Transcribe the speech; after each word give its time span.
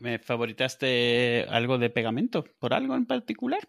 ¿Me 0.00 0.18
favoritaste 0.18 1.46
algo 1.50 1.76
de 1.76 1.90
pegamento? 1.90 2.44
¿Por 2.58 2.72
algo 2.72 2.96
en 2.96 3.04
particular? 3.04 3.68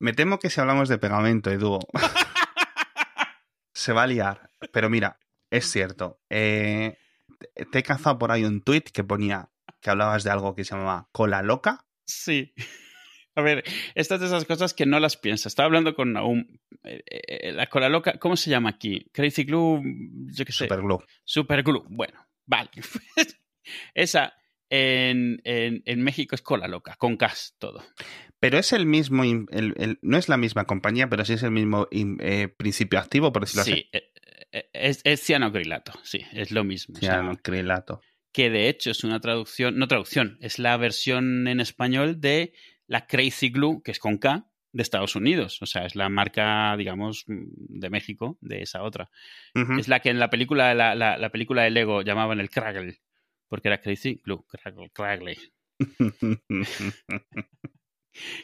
Me 0.00 0.12
temo 0.12 0.40
que 0.40 0.50
si 0.50 0.60
hablamos 0.60 0.88
de 0.88 0.98
pegamento, 0.98 1.52
Edu, 1.52 1.78
se 3.72 3.92
va 3.92 4.02
a 4.02 4.06
liar. 4.08 4.50
Pero 4.72 4.90
mira, 4.90 5.20
es 5.50 5.70
cierto. 5.70 6.20
Eh, 6.30 6.98
te 7.70 7.78
he 7.78 7.82
cazado 7.84 8.18
por 8.18 8.32
ahí 8.32 8.44
un 8.44 8.62
tweet 8.62 8.82
que 8.92 9.04
ponía 9.04 9.50
que 9.80 9.90
hablabas 9.90 10.24
de 10.24 10.30
algo 10.30 10.56
que 10.56 10.64
se 10.64 10.74
llamaba 10.74 11.08
cola 11.12 11.42
loca. 11.42 11.86
Sí. 12.04 12.52
A 13.36 13.40
ver, 13.40 13.62
estas 13.94 14.18
de 14.18 14.26
esas 14.26 14.44
cosas 14.46 14.74
que 14.74 14.84
no 14.84 14.98
las 14.98 15.16
piensas. 15.16 15.52
Estaba 15.52 15.66
hablando 15.66 15.94
con 15.94 16.16
un 16.16 16.60
eh, 16.82 17.04
eh, 17.06 17.52
la 17.52 17.68
cola 17.68 17.88
loca, 17.88 18.18
¿cómo 18.18 18.36
se 18.36 18.50
llama 18.50 18.70
aquí? 18.70 19.08
Crazy 19.12 19.44
Glue, 19.44 19.80
yo 20.32 20.44
qué 20.44 20.50
sé. 20.50 20.64
Super 20.64 20.80
glue. 20.80 21.04
Super 21.22 21.62
Glue. 21.62 21.84
Bueno, 21.88 22.26
vale. 22.46 22.70
Esa 23.94 24.34
en, 24.70 25.40
en, 25.44 26.02
México 26.02 26.34
es 26.34 26.42
cola 26.42 26.68
loca, 26.68 26.96
con 26.98 27.16
gas 27.16 27.54
todo. 27.58 27.82
Pero 28.40 28.58
es 28.58 28.72
el 28.72 28.86
mismo, 28.86 29.24
no 30.02 30.18
es 30.18 30.28
la 30.28 30.36
misma 30.36 30.64
compañía, 30.64 31.08
pero 31.08 31.24
sí 31.24 31.34
es 31.34 31.42
el 31.42 31.50
mismo 31.50 31.88
eh, 31.90 32.48
principio 32.48 32.98
activo, 32.98 33.32
por 33.32 33.42
decirlo 33.42 33.62
así. 33.62 33.72
Sí, 33.72 33.90
es, 34.72 35.00
es, 35.04 35.24
cianocrilato, 35.24 35.92
sí, 36.02 36.24
es 36.32 36.50
lo 36.50 36.64
mismo. 36.64 36.96
Cianocrilato. 36.98 38.00
que 38.32 38.50
de 38.50 38.68
hecho 38.68 38.90
es 38.90 39.04
una 39.04 39.20
traducción, 39.20 39.78
no 39.78 39.88
traducción, 39.88 40.38
es 40.40 40.58
la 40.58 40.76
versión 40.76 41.48
en 41.48 41.60
español 41.60 42.20
de 42.20 42.52
la 42.86 43.06
Crazy 43.06 43.50
Glue, 43.50 43.82
que 43.82 43.90
es 43.90 43.98
con 43.98 44.18
K, 44.18 44.48
de 44.72 44.82
Estados 44.82 45.16
Unidos. 45.16 45.60
O 45.62 45.66
sea, 45.66 45.84
es 45.84 45.96
la 45.96 46.08
marca, 46.08 46.76
digamos, 46.76 47.24
de 47.26 47.90
México, 47.90 48.38
de 48.40 48.62
esa 48.62 48.82
otra. 48.82 49.10
Es 49.78 49.88
la 49.88 50.00
que 50.00 50.10
en 50.10 50.18
la 50.18 50.30
película, 50.30 50.74
la, 50.74 50.94
la, 50.94 51.30
película 51.30 51.62
de 51.62 51.70
Lego 51.70 52.02
llamaban 52.02 52.40
el 52.40 52.50
Craggle, 52.50 53.00
porque 53.48 53.68
era 53.68 53.80
Crazy 53.80 54.20
Glue, 54.24 54.44
Craggle. 54.92 55.38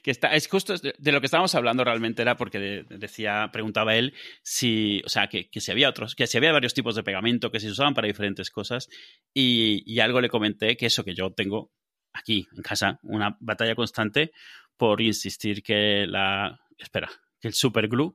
que 0.03 0.11
está, 0.11 0.35
es 0.35 0.49
justo 0.49 0.75
de 0.77 1.13
lo 1.13 1.21
que 1.21 1.27
estábamos 1.27 1.55
hablando 1.55 1.85
realmente 1.85 2.23
era 2.23 2.37
porque 2.37 2.85
decía, 2.89 3.51
preguntaba 3.53 3.97
él 3.97 4.15
si, 4.43 5.03
o 5.05 5.09
sea, 5.09 5.29
que, 5.29 5.51
que, 5.51 5.61
si 5.61 5.73
había 5.73 5.89
otros, 5.89 6.15
que 6.15 6.27
si 6.27 6.39
había 6.39 6.53
varios 6.53 6.75
tipos 6.75 6.95
de 6.95 7.03
pegamento 7.03 7.51
que 7.51 7.61
se 7.61 7.71
usaban 7.71 7.95
para 7.95 8.07
diferentes 8.07 8.51
cosas 8.51 8.89
y, 9.33 9.83
y 9.87 10.01
algo 10.01 10.21
le 10.21 10.29
comenté 10.29 10.77
que 10.77 10.87
eso 10.87 11.05
que 11.05 11.15
yo 11.15 11.33
tengo 11.33 11.73
aquí 12.13 12.47
en 12.57 12.63
casa 12.63 13.01
una 13.03 13.37
batalla 13.41 13.75
constante 13.75 14.33
por 14.77 15.01
insistir 15.01 15.63
que 15.63 16.07
la. 16.07 16.61
Espera, 16.79 17.11
que 17.41 17.49
el 17.49 17.55
superglue 17.55 18.15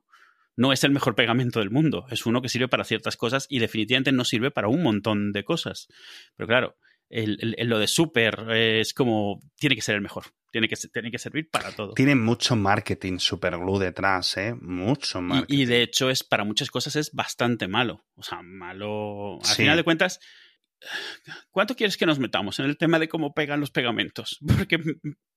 no 0.60 0.74
es 0.74 0.84
el 0.84 0.90
mejor 0.90 1.14
pegamento 1.14 1.60
del 1.60 1.70
mundo. 1.70 2.04
Es 2.10 2.26
uno 2.26 2.42
que 2.42 2.50
sirve 2.50 2.68
para 2.68 2.84
ciertas 2.84 3.16
cosas 3.16 3.46
y 3.48 3.60
definitivamente 3.60 4.12
no 4.12 4.24
sirve 4.24 4.50
para 4.50 4.68
un 4.68 4.82
montón 4.82 5.32
de 5.32 5.42
cosas. 5.42 5.88
Pero 6.36 6.46
claro, 6.46 6.76
el, 7.08 7.56
lo 7.64 7.78
de 7.78 7.88
super 7.88 8.50
es 8.50 8.92
como. 8.92 9.40
Tiene 9.56 9.74
que 9.74 9.80
ser 9.80 9.94
el 9.94 10.02
mejor. 10.02 10.26
Tiene 10.52 10.68
que, 10.68 10.76
tiene 10.76 11.10
que 11.10 11.18
servir 11.18 11.48
para 11.50 11.72
todo. 11.72 11.94
Tiene 11.94 12.14
mucho 12.14 12.56
marketing 12.56 13.18
superglue 13.18 13.78
detrás, 13.78 14.36
¿eh? 14.36 14.54
Mucho 14.60 15.22
marketing. 15.22 15.58
Y, 15.58 15.64
de 15.64 15.82
hecho, 15.82 16.10
es 16.10 16.24
para 16.24 16.44
muchas 16.44 16.70
cosas 16.70 16.94
es 16.94 17.10
bastante 17.12 17.66
malo. 17.66 18.04
O 18.16 18.22
sea, 18.22 18.42
malo. 18.42 19.38
Al 19.42 19.56
final 19.56 19.78
de 19.78 19.84
cuentas 19.84 20.20
¿Cuánto 21.50 21.76
quieres 21.76 21.96
que 21.96 22.06
nos 22.06 22.18
metamos 22.18 22.58
en 22.58 22.66
el 22.66 22.78
tema 22.78 22.98
de 22.98 23.08
cómo 23.08 23.34
pegan 23.34 23.60
los 23.60 23.70
pegamentos? 23.70 24.38
Porque 24.46 24.78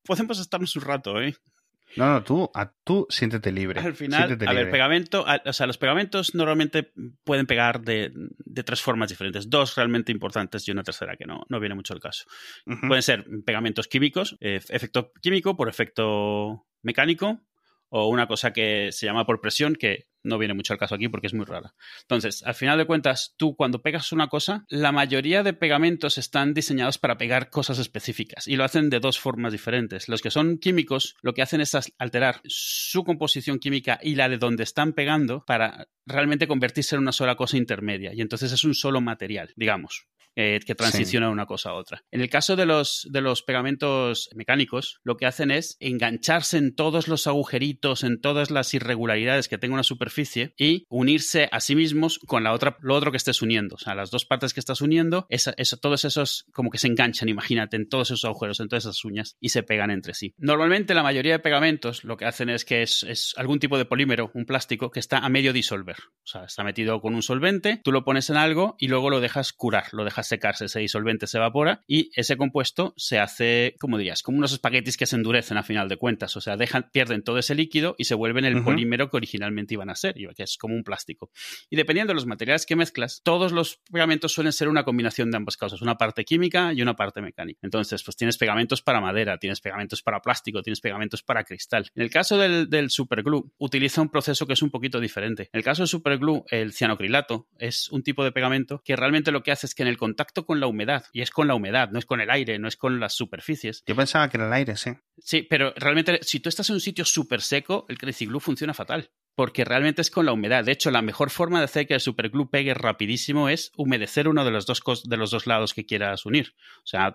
podemos 0.03 0.39
estarnos 0.39 0.75
un 0.75 0.81
rato, 0.83 1.21
¿eh? 1.21 1.35
No, 1.95 2.11
no, 2.11 2.23
tú, 2.23 2.49
a, 2.53 2.71
tú 2.83 3.05
siéntete 3.09 3.51
libre. 3.51 3.79
Al 3.79 3.95
final, 3.95 4.37
a 4.45 4.53
ver, 4.53 4.69
pegamento, 4.69 5.25
o 5.45 5.53
sea, 5.53 5.67
los 5.67 5.77
pegamentos 5.77 6.35
normalmente 6.35 6.91
pueden 7.23 7.45
pegar 7.45 7.81
de, 7.81 8.11
de, 8.13 8.63
tres 8.63 8.81
formas 8.81 9.09
diferentes. 9.09 9.49
Dos 9.49 9.75
realmente 9.75 10.11
importantes 10.11 10.67
y 10.67 10.71
una 10.71 10.83
tercera 10.83 11.15
que 11.15 11.25
no, 11.25 11.45
no 11.49 11.59
viene 11.59 11.75
mucho 11.75 11.93
el 11.93 11.99
caso. 11.99 12.25
Pueden 12.87 13.03
ser 13.03 13.25
pegamentos 13.45 13.87
químicos, 13.87 14.37
eh, 14.39 14.59
efecto 14.69 15.11
químico 15.21 15.55
por 15.55 15.69
efecto 15.69 16.65
mecánico, 16.81 17.41
o 17.95 18.07
una 18.07 18.27
cosa 18.27 18.53
que 18.53 18.91
se 18.91 19.05
llama 19.05 19.27
por 19.27 19.39
presión, 19.39 19.75
que 19.75 20.07
no 20.23 20.39
viene 20.39 20.55
mucho 20.55 20.73
al 20.73 20.79
caso 20.79 20.95
aquí 20.95 21.09
porque 21.09 21.27
es 21.27 21.35
muy 21.35 21.45
rara. 21.45 21.75
Entonces, 22.01 22.41
al 22.41 22.55
final 22.55 22.79
de 22.79 22.85
cuentas, 22.85 23.35
tú 23.37 23.55
cuando 23.55 23.83
pegas 23.83 24.11
una 24.11 24.29
cosa, 24.29 24.65
la 24.67 24.91
mayoría 24.91 25.43
de 25.43 25.53
pegamentos 25.53 26.17
están 26.17 26.55
diseñados 26.55 26.97
para 26.97 27.19
pegar 27.19 27.51
cosas 27.51 27.77
específicas 27.77 28.47
y 28.47 28.55
lo 28.55 28.63
hacen 28.63 28.89
de 28.89 28.99
dos 28.99 29.19
formas 29.19 29.51
diferentes. 29.51 30.09
Los 30.09 30.23
que 30.23 30.31
son 30.31 30.57
químicos, 30.57 31.17
lo 31.21 31.35
que 31.35 31.43
hacen 31.43 31.61
es 31.61 31.77
alterar 31.99 32.41
su 32.45 33.03
composición 33.03 33.59
química 33.59 33.99
y 34.01 34.15
la 34.15 34.27
de 34.27 34.39
donde 34.39 34.63
están 34.63 34.93
pegando 34.93 35.43
para 35.45 35.87
realmente 36.07 36.47
convertirse 36.47 36.95
en 36.95 37.03
una 37.03 37.11
sola 37.11 37.35
cosa 37.35 37.57
intermedia 37.57 38.11
y 38.13 38.21
entonces 38.21 38.51
es 38.51 38.63
un 38.63 38.73
solo 38.73 39.01
material, 39.01 39.53
digamos. 39.55 40.07
Eh, 40.35 40.59
que 40.65 40.73
transiciona 40.73 41.27
de 41.27 41.31
una 41.31 41.45
cosa 41.45 41.69
a 41.69 41.73
otra. 41.75 42.03
En 42.09 42.21
el 42.21 42.29
caso 42.29 42.55
de 42.55 42.65
los, 42.65 43.07
de 43.11 43.21
los 43.21 43.43
pegamentos 43.43 44.29
mecánicos, 44.33 44.99
lo 45.03 45.15
que 45.15 45.27
hacen 45.27 45.51
es 45.51 45.77
engancharse 45.79 46.57
en 46.57 46.73
todos 46.73 47.07
los 47.07 47.27
agujeritos, 47.27 48.03
en 48.03 48.19
todas 48.19 48.49
las 48.49 48.73
irregularidades 48.73 49.47
que 49.47 49.59
tenga 49.59 49.75
una 49.75 49.83
superficie 49.83 50.55
y 50.57 50.85
unirse 50.89 51.49
a 51.51 51.59
sí 51.59 51.75
mismos 51.75 52.17
con 52.25 52.43
la 52.43 52.53
otra, 52.53 52.77
lo 52.81 52.95
otro 52.95 53.11
que 53.11 53.17
estés 53.17 53.43
uniendo. 53.43 53.75
O 53.75 53.77
sea, 53.77 53.93
las 53.93 54.09
dos 54.09 54.25
partes 54.25 54.55
que 54.55 54.59
estás 54.59 54.81
uniendo, 54.81 55.27
eso, 55.29 55.53
todos 55.79 56.03
esos 56.03 56.45
como 56.51 56.71
que 56.71 56.79
se 56.79 56.87
enganchan, 56.87 57.29
imagínate, 57.29 57.75
en 57.75 57.87
todos 57.87 58.09
esos 58.09 58.25
agujeros, 58.25 58.59
en 58.59 58.69
todas 58.69 58.85
esas 58.85 59.05
uñas 59.05 59.37
y 59.39 59.49
se 59.49 59.61
pegan 59.61 59.91
entre 59.91 60.15
sí. 60.15 60.33
Normalmente 60.37 60.95
la 60.95 61.03
mayoría 61.03 61.33
de 61.33 61.39
pegamentos 61.39 62.03
lo 62.03 62.17
que 62.17 62.25
hacen 62.25 62.49
es 62.49 62.65
que 62.65 62.81
es, 62.81 63.03
es 63.03 63.35
algún 63.37 63.59
tipo 63.59 63.77
de 63.77 63.85
polímero, 63.85 64.31
un 64.33 64.45
plástico, 64.45 64.89
que 64.89 64.99
está 64.99 65.19
a 65.19 65.29
medio 65.29 65.53
disolver. 65.53 65.97
O 66.23 66.27
sea, 66.27 66.45
está 66.45 66.63
metido 66.63 67.01
con 67.01 67.13
un 67.13 67.21
solvente, 67.21 67.81
tú 67.83 67.91
lo 67.91 68.03
pones 68.03 68.31
en 68.31 68.37
algo 68.37 68.75
y 68.79 68.87
luego 68.87 69.11
lo 69.11 69.21
dejas 69.21 69.53
curar, 69.53 69.85
lo 69.91 70.03
dejas 70.03 70.22
secarse, 70.23 70.65
ese 70.65 70.79
disolvente 70.79 71.27
se 71.27 71.37
evapora 71.37 71.81
y 71.87 72.11
ese 72.15 72.37
compuesto 72.37 72.93
se 72.97 73.19
hace, 73.19 73.75
como 73.79 73.97
dirías, 73.97 74.23
como 74.23 74.37
unos 74.37 74.53
espaguetis 74.53 74.97
que 74.97 75.05
se 75.05 75.15
endurecen 75.15 75.57
a 75.57 75.63
final 75.63 75.89
de 75.89 75.97
cuentas, 75.97 76.35
o 76.37 76.41
sea, 76.41 76.57
dejan, 76.57 76.89
pierden 76.91 77.23
todo 77.23 77.37
ese 77.37 77.55
líquido 77.55 77.95
y 77.97 78.05
se 78.05 78.15
vuelven 78.15 78.45
el 78.45 78.63
polímero 78.63 79.09
que 79.09 79.17
originalmente 79.17 79.73
iban 79.73 79.89
a 79.89 79.95
ser, 79.95 80.15
que 80.15 80.43
es 80.43 80.57
como 80.57 80.75
un 80.75 80.83
plástico. 80.83 81.31
Y 81.69 81.75
dependiendo 81.75 82.11
de 82.11 82.15
los 82.15 82.25
materiales 82.25 82.65
que 82.65 82.75
mezclas, 82.75 83.21
todos 83.23 83.51
los 83.51 83.81
pegamentos 83.91 84.31
suelen 84.33 84.53
ser 84.53 84.69
una 84.69 84.83
combinación 84.83 85.31
de 85.31 85.37
ambas 85.37 85.57
cosas, 85.57 85.81
una 85.81 85.95
parte 85.95 86.23
química 86.25 86.73
y 86.73 86.81
una 86.81 86.95
parte 86.95 87.21
mecánica. 87.21 87.59
Entonces, 87.63 88.03
pues 88.03 88.15
tienes 88.15 88.37
pegamentos 88.37 88.81
para 88.81 89.01
madera, 89.01 89.37
tienes 89.37 89.61
pegamentos 89.61 90.01
para 90.01 90.21
plástico, 90.21 90.61
tienes 90.61 90.81
pegamentos 90.81 91.23
para 91.23 91.43
cristal. 91.43 91.89
En 91.95 92.03
el 92.03 92.09
caso 92.09 92.37
del, 92.37 92.69
del 92.69 92.89
superglue, 92.89 93.43
utiliza 93.57 94.01
un 94.01 94.09
proceso 94.09 94.45
que 94.45 94.53
es 94.53 94.61
un 94.61 94.69
poquito 94.69 94.99
diferente. 94.99 95.49
En 95.53 95.57
el 95.57 95.63
caso 95.63 95.81
del 95.81 95.87
superglue, 95.87 96.43
el 96.49 96.73
cianocrilato 96.73 97.47
es 97.57 97.89
un 97.89 98.03
tipo 98.03 98.23
de 98.23 98.31
pegamento 98.31 98.81
que 98.83 98.95
realmente 98.95 99.31
lo 99.31 99.43
que 99.43 99.51
hace 99.51 99.67
es 99.67 99.75
que 99.75 99.83
en 99.83 99.89
el 99.89 99.97
contacto 100.13 100.45
con 100.45 100.59
la 100.59 100.67
humedad, 100.67 101.05
y 101.11 101.21
es 101.21 101.31
con 101.31 101.47
la 101.47 101.55
humedad, 101.55 101.89
no 101.89 101.97
es 101.97 102.05
con 102.05 102.21
el 102.21 102.29
aire, 102.29 102.59
no 102.59 102.67
es 102.67 102.77
con 102.77 102.99
las 102.99 103.15
superficies. 103.15 103.83
Yo 103.87 103.95
pensaba 103.95 104.29
que 104.29 104.37
era 104.37 104.45
el 104.45 104.53
aire, 104.53 104.75
sí. 104.75 104.91
Sí, 105.17 105.41
pero 105.41 105.73
realmente 105.75 106.19
si 106.21 106.39
tú 106.39 106.49
estás 106.49 106.69
en 106.69 106.75
un 106.75 106.81
sitio 106.81 107.03
súper 107.03 107.41
seco, 107.41 107.85
el 107.89 107.97
Crazy 107.97 108.27
Glue 108.27 108.39
funciona 108.39 108.75
fatal. 108.75 109.09
Porque 109.35 109.65
realmente 109.65 110.03
es 110.03 110.11
con 110.11 110.27
la 110.27 110.33
humedad. 110.33 110.63
De 110.63 110.71
hecho, 110.71 110.91
la 110.91 111.01
mejor 111.01 111.31
forma 111.31 111.57
de 111.57 111.65
hacer 111.65 111.87
que 111.87 111.95
el 111.95 111.99
superglue 111.99 112.51
pegue 112.51 112.75
rapidísimo 112.75 113.49
es 113.49 113.71
humedecer 113.75 114.27
uno 114.27 114.45
de 114.45 114.51
los 114.51 114.67
dos, 114.67 114.83
de 115.05 115.17
los 115.17 115.31
dos 115.31 115.47
lados 115.47 115.73
que 115.73 115.87
quieras 115.87 116.27
unir. 116.27 116.53
O 116.83 116.85
sea, 116.85 117.11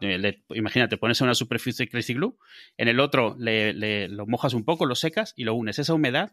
imagínate, 0.51 0.97
pones 0.97 1.21
una 1.21 1.35
superficie 1.35 1.89
Crazy 1.89 2.15
Glue, 2.15 2.37
en 2.77 2.89
el 2.89 2.99
otro 2.99 3.37
le, 3.39 4.09
lo 4.09 4.27
mojas 4.27 4.55
un 4.55 4.65
poco, 4.65 4.85
lo 4.85 4.97
secas 4.97 5.33
y 5.37 5.45
lo 5.45 5.55
unes. 5.55 5.79
Esa 5.79 5.95
humedad, 5.95 6.33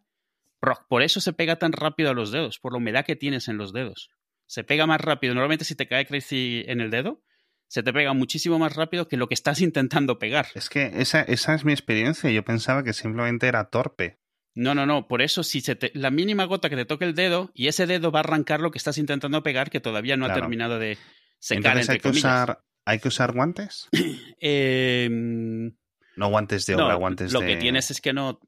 por 0.89 1.03
eso 1.03 1.21
se 1.21 1.33
pega 1.33 1.57
tan 1.57 1.71
rápido 1.71 2.09
a 2.09 2.15
los 2.15 2.31
dedos, 2.31 2.57
por 2.57 2.71
la 2.71 2.79
humedad 2.79 3.05
que 3.05 3.15
tienes 3.15 3.47
en 3.47 3.57
los 3.57 3.71
dedos 3.71 4.09
se 4.47 4.63
pega 4.63 4.85
más 4.85 5.01
rápido. 5.01 5.33
Normalmente 5.33 5.65
si 5.65 5.75
te 5.75 5.87
cae 5.87 6.05
Crazy 6.05 6.63
en 6.67 6.81
el 6.81 6.89
dedo, 6.91 7.23
se 7.67 7.83
te 7.83 7.91
pega 7.91 8.13
muchísimo 8.13 8.59
más 8.59 8.75
rápido 8.75 9.07
que 9.07 9.17
lo 9.17 9.27
que 9.27 9.33
estás 9.33 9.61
intentando 9.61 10.19
pegar. 10.19 10.47
Es 10.55 10.69
que 10.69 10.91
esa, 10.95 11.21
esa 11.21 11.55
es 11.55 11.65
mi 11.65 11.73
experiencia. 11.73 12.29
Yo 12.31 12.43
pensaba 12.43 12.83
que 12.83 12.93
simplemente 12.93 13.47
era 13.47 13.69
torpe. 13.69 14.19
No, 14.53 14.73
no, 14.73 14.85
no. 14.85 15.07
Por 15.07 15.21
eso, 15.21 15.43
si 15.43 15.61
se 15.61 15.75
te, 15.75 15.91
la 15.93 16.11
mínima 16.11 16.45
gota 16.45 16.69
que 16.69 16.77
te 16.77 16.85
toque 16.85 17.05
el 17.05 17.13
dedo 17.13 17.51
y 17.53 17.67
ese 17.67 17.87
dedo 17.87 18.11
va 18.11 18.19
a 18.19 18.23
arrancar 18.23 18.61
lo 18.61 18.71
que 18.71 18.77
estás 18.77 18.97
intentando 18.97 19.43
pegar, 19.43 19.69
que 19.69 19.81
todavía 19.81 20.15
no 20.15 20.25
ha 20.25 20.33
terminado 20.33 20.79
de 20.79 20.97
secar. 21.39 21.77
Entonces 21.77 21.89
hay 21.89 21.99
que, 21.99 22.09
usar, 22.09 22.63
¿hay 22.85 22.99
que 22.99 23.09
usar 23.09 23.33
guantes? 23.33 23.89
Em, 24.39 25.75
no 26.15 26.29
guantes 26.29 26.65
de 26.65 26.75
obra, 26.75 26.95
guantes 26.95 27.33
lo 27.33 27.41
de. 27.41 27.47
Lo 27.47 27.51
que 27.51 27.59
tienes 27.59 27.91
es 27.91 27.99
que 27.99 28.13
no, 28.13 28.39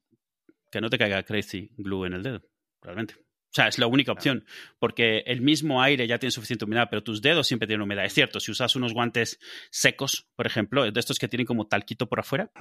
que 0.72 0.80
no 0.80 0.90
te 0.90 0.98
caiga 0.98 1.24
crazy 1.24 1.72
glue 1.78 2.06
en 2.06 2.14
el 2.14 2.24
dedo, 2.24 2.42
realmente. 2.82 3.16
O 3.50 3.54
sea, 3.58 3.68
es 3.68 3.80
la 3.80 3.88
única 3.88 4.12
opción, 4.12 4.46
porque 4.78 5.20
el 5.26 5.42
mismo 5.42 5.82
aire 5.82 6.06
ya 6.06 6.20
tiene 6.20 6.32
suficiente 6.32 6.66
humedad, 6.66 6.88
pero 6.90 7.02
tus 7.02 7.22
dedos 7.22 7.48
siempre 7.48 7.66
tienen 7.66 7.82
humedad. 7.82 8.06
Es 8.06 8.14
cierto, 8.14 8.40
si 8.40 8.52
usas 8.52 8.76
unos 8.76 8.94
guantes 8.94 9.40
secos, 9.72 10.28
por 10.36 10.46
ejemplo, 10.46 10.92
de 10.92 11.00
estos 11.00 11.18
que 11.18 11.28
tienen 11.28 11.46
como 11.48 11.68
talquito 11.68 12.08
por 12.08 12.20
afuera, 12.20 12.52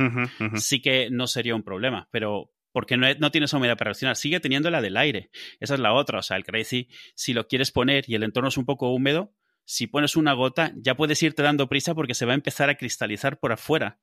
sí 0.55 0.81
que 0.81 1.11
no 1.11 1.27
sería 1.27 1.55
un 1.55 1.62
problema, 1.62 2.09
pero 2.11 2.53
porque 2.73 2.97
no, 2.97 3.06
no 3.15 3.31
tienes 3.31 3.53
humedad 3.53 3.77
para 3.77 3.88
reaccionar, 3.88 4.17
sigue 4.17 4.38
teniendo 4.38 4.71
la 4.71 4.81
del 4.81 4.97
aire. 4.97 5.31
Esa 5.61 5.75
es 5.75 5.81
la 5.81 5.93
otra, 5.93 6.21
o 6.21 6.23
sea, 6.23 6.37
el 6.37 6.44
crazy, 6.44 6.88
si 7.15 7.33
lo 7.33 7.49
quieres 7.49 7.73
poner 7.73 8.05
y 8.06 8.15
el 8.15 8.23
entorno 8.23 8.49
es 8.49 8.56
un 8.56 8.65
poco 8.65 8.93
húmedo, 8.93 9.35
si 9.67 9.88
pones 9.88 10.15
una 10.15 10.33
gota, 10.33 10.73
ya 10.77 10.94
puedes 10.94 11.23
irte 11.23 11.43
dando 11.43 11.69
prisa 11.69 11.94
porque 11.94 12.15
se 12.15 12.25
va 12.25 12.33
a 12.33 12.37
empezar 12.37 12.71
a 12.71 12.77
cristalizar 12.77 13.38
por 13.38 13.53
afuera. 13.53 13.99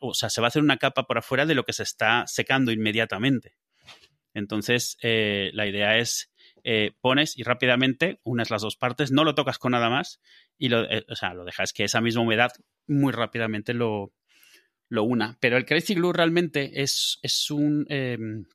o 0.00 0.14
sea, 0.14 0.30
se 0.30 0.40
va 0.40 0.46
a 0.46 0.48
hacer 0.48 0.62
una 0.62 0.76
capa 0.76 1.02
por 1.06 1.18
afuera 1.18 1.44
de 1.44 1.54
lo 1.54 1.64
que 1.64 1.72
se 1.72 1.82
está 1.82 2.24
secando 2.26 2.70
inmediatamente. 2.70 3.56
Entonces, 4.34 4.98
eh, 5.02 5.50
la 5.54 5.66
idea 5.66 5.98
es 5.98 6.32
eh, 6.64 6.92
pones 7.00 7.38
y 7.38 7.42
rápidamente 7.42 8.20
unes 8.24 8.50
las 8.50 8.62
dos 8.62 8.76
partes, 8.76 9.12
no 9.12 9.24
lo 9.24 9.34
tocas 9.34 9.58
con 9.58 9.72
nada 9.72 9.90
más 9.90 10.20
y 10.58 10.68
lo, 10.68 10.84
eh, 10.90 11.04
o 11.08 11.14
sea, 11.14 11.34
lo 11.34 11.44
dejas 11.44 11.72
que 11.72 11.84
esa 11.84 12.00
misma 12.00 12.22
humedad 12.22 12.52
muy 12.86 13.12
rápidamente 13.12 13.74
lo, 13.74 14.12
lo 14.88 15.04
una. 15.04 15.36
Pero 15.40 15.56
el 15.56 15.66
Crazy 15.66 15.94
Glue 15.94 16.12
realmente 16.12 16.82
es, 16.82 17.18
es 17.22 17.50
un, 17.50 17.86
em, 17.88 18.46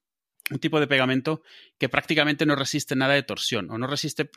un 0.52 0.60
tipo 0.60 0.80
de 0.80 0.88
pegamento 0.88 1.44
que 1.78 1.90
prácticamente 1.90 2.46
no 2.46 2.56
resiste 2.56 2.96
nada 2.96 3.14
de 3.14 3.24
torsión 3.24 3.70
o 3.72 3.78
no 3.78 3.88
resiste 3.88 4.30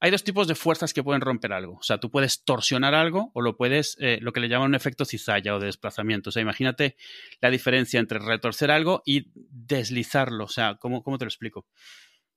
hay 0.00 0.10
dos 0.10 0.24
tipos 0.24 0.48
de 0.48 0.54
fuerzas 0.54 0.94
que 0.94 1.02
pueden 1.02 1.20
romper 1.20 1.52
algo. 1.52 1.74
O 1.74 1.82
sea, 1.82 1.98
tú 1.98 2.10
puedes 2.10 2.44
torsionar 2.44 2.94
algo 2.94 3.30
o 3.34 3.42
lo 3.42 3.56
puedes, 3.56 3.96
eh, 4.00 4.18
lo 4.20 4.32
que 4.32 4.40
le 4.40 4.48
llaman 4.48 4.68
un 4.68 4.74
efecto 4.74 5.04
cizalla 5.04 5.54
o 5.54 5.60
de 5.60 5.66
desplazamiento. 5.66 6.30
O 6.30 6.32
sea, 6.32 6.42
imagínate 6.42 6.96
la 7.40 7.50
diferencia 7.50 8.00
entre 8.00 8.18
retorcer 8.18 8.70
algo 8.70 9.02
y 9.04 9.30
deslizarlo. 9.34 10.44
O 10.44 10.48
sea, 10.48 10.76
¿cómo, 10.76 11.02
cómo 11.02 11.18
te 11.18 11.24
lo 11.24 11.28
explico? 11.28 11.66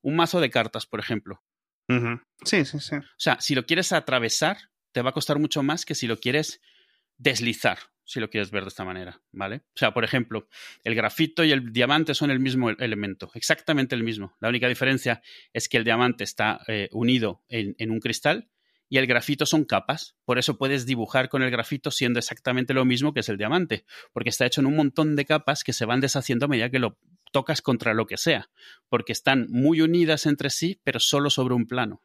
Un 0.02 0.16
mazo 0.16 0.42
de 0.42 0.50
cartas, 0.50 0.86
por 0.86 1.00
ejemplo. 1.00 1.42
Sí, 2.44 2.66
sí, 2.66 2.80
sí. 2.80 2.96
O 2.96 3.04
sea, 3.18 3.40
si 3.40 3.56
lo 3.56 3.66
quieres 3.66 3.92
atravesar, 3.92 4.58
te 4.92 5.02
va 5.02 5.12
a 5.12 5.14
costar 5.14 5.38
mucho 5.38 5.64
más 5.64 5.86
que 5.86 5.96
si 5.96 6.08
lo 6.08 6.18
quieres 6.18 6.60
deslizar 7.18 7.93
si 8.06 8.20
lo 8.20 8.30
quieres 8.30 8.52
ver 8.52 8.64
de 8.64 8.70
esta 8.70 8.84
manera, 8.84 9.22
¿vale? 9.32 9.58
O 9.58 9.78
sea, 9.78 9.94
por 9.94 10.04
ejemplo, 10.04 10.48
el 10.84 10.96
grafito 10.96 11.44
y 11.44 11.52
el 11.52 11.72
diamante 11.72 12.14
son 12.14 12.32
el 12.32 12.40
mismo 12.40 12.70
elemento, 12.70 13.32
exactamente 13.34 13.96
el 13.96 14.04
mismo. 14.04 14.36
La 14.40 14.50
única 14.50 14.68
diferencia 14.68 15.22
es 15.54 15.70
que 15.70 15.78
el 15.78 15.84
diamante 15.84 16.24
está 16.24 16.62
eh, 16.68 16.90
unido 16.92 17.44
en, 17.48 17.76
en, 17.78 17.92
un 17.92 18.00
cristal 18.00 18.50
y 18.90 18.98
el 18.98 19.08
grafito 19.08 19.46
son 19.46 19.66
capas. 19.66 20.16
Por 20.26 20.38
eso 20.38 20.58
puedes 20.58 20.86
dibujar 20.86 21.30
con 21.30 21.44
el 21.44 21.52
grafito 21.52 21.92
siendo 21.92 22.20
exactamente 22.20 22.74
lo 22.74 22.86
mismo 22.86 23.14
que 23.14 23.22
es 23.22 23.30
el 23.30 23.38
diamante, 23.38 23.86
porque 24.12 24.30
está 24.30 24.46
hecho 24.46 24.62
en 24.62 24.68
un 24.68 24.76
montón 24.76 25.16
de 25.16 25.26
capas 25.26 25.64
que 25.64 25.74
se 25.74 25.86
van 25.86 26.02
deshaciendo 26.02 26.46
a 26.46 26.50
medida 26.50 26.70
que 26.70 26.80
lo 26.80 27.00
tocas 27.32 27.62
contra 27.62 27.94
lo 27.94 28.06
que 28.06 28.18
sea, 28.18 28.50
porque 28.88 29.12
están 29.12 29.48
muy 29.50 29.82
unidas 29.82 30.26
entre 30.26 30.50
sí, 30.50 30.80
pero 30.84 31.00
solo 31.00 31.30
sobre 31.30 31.56
un 31.56 31.66
plano. 31.66 32.02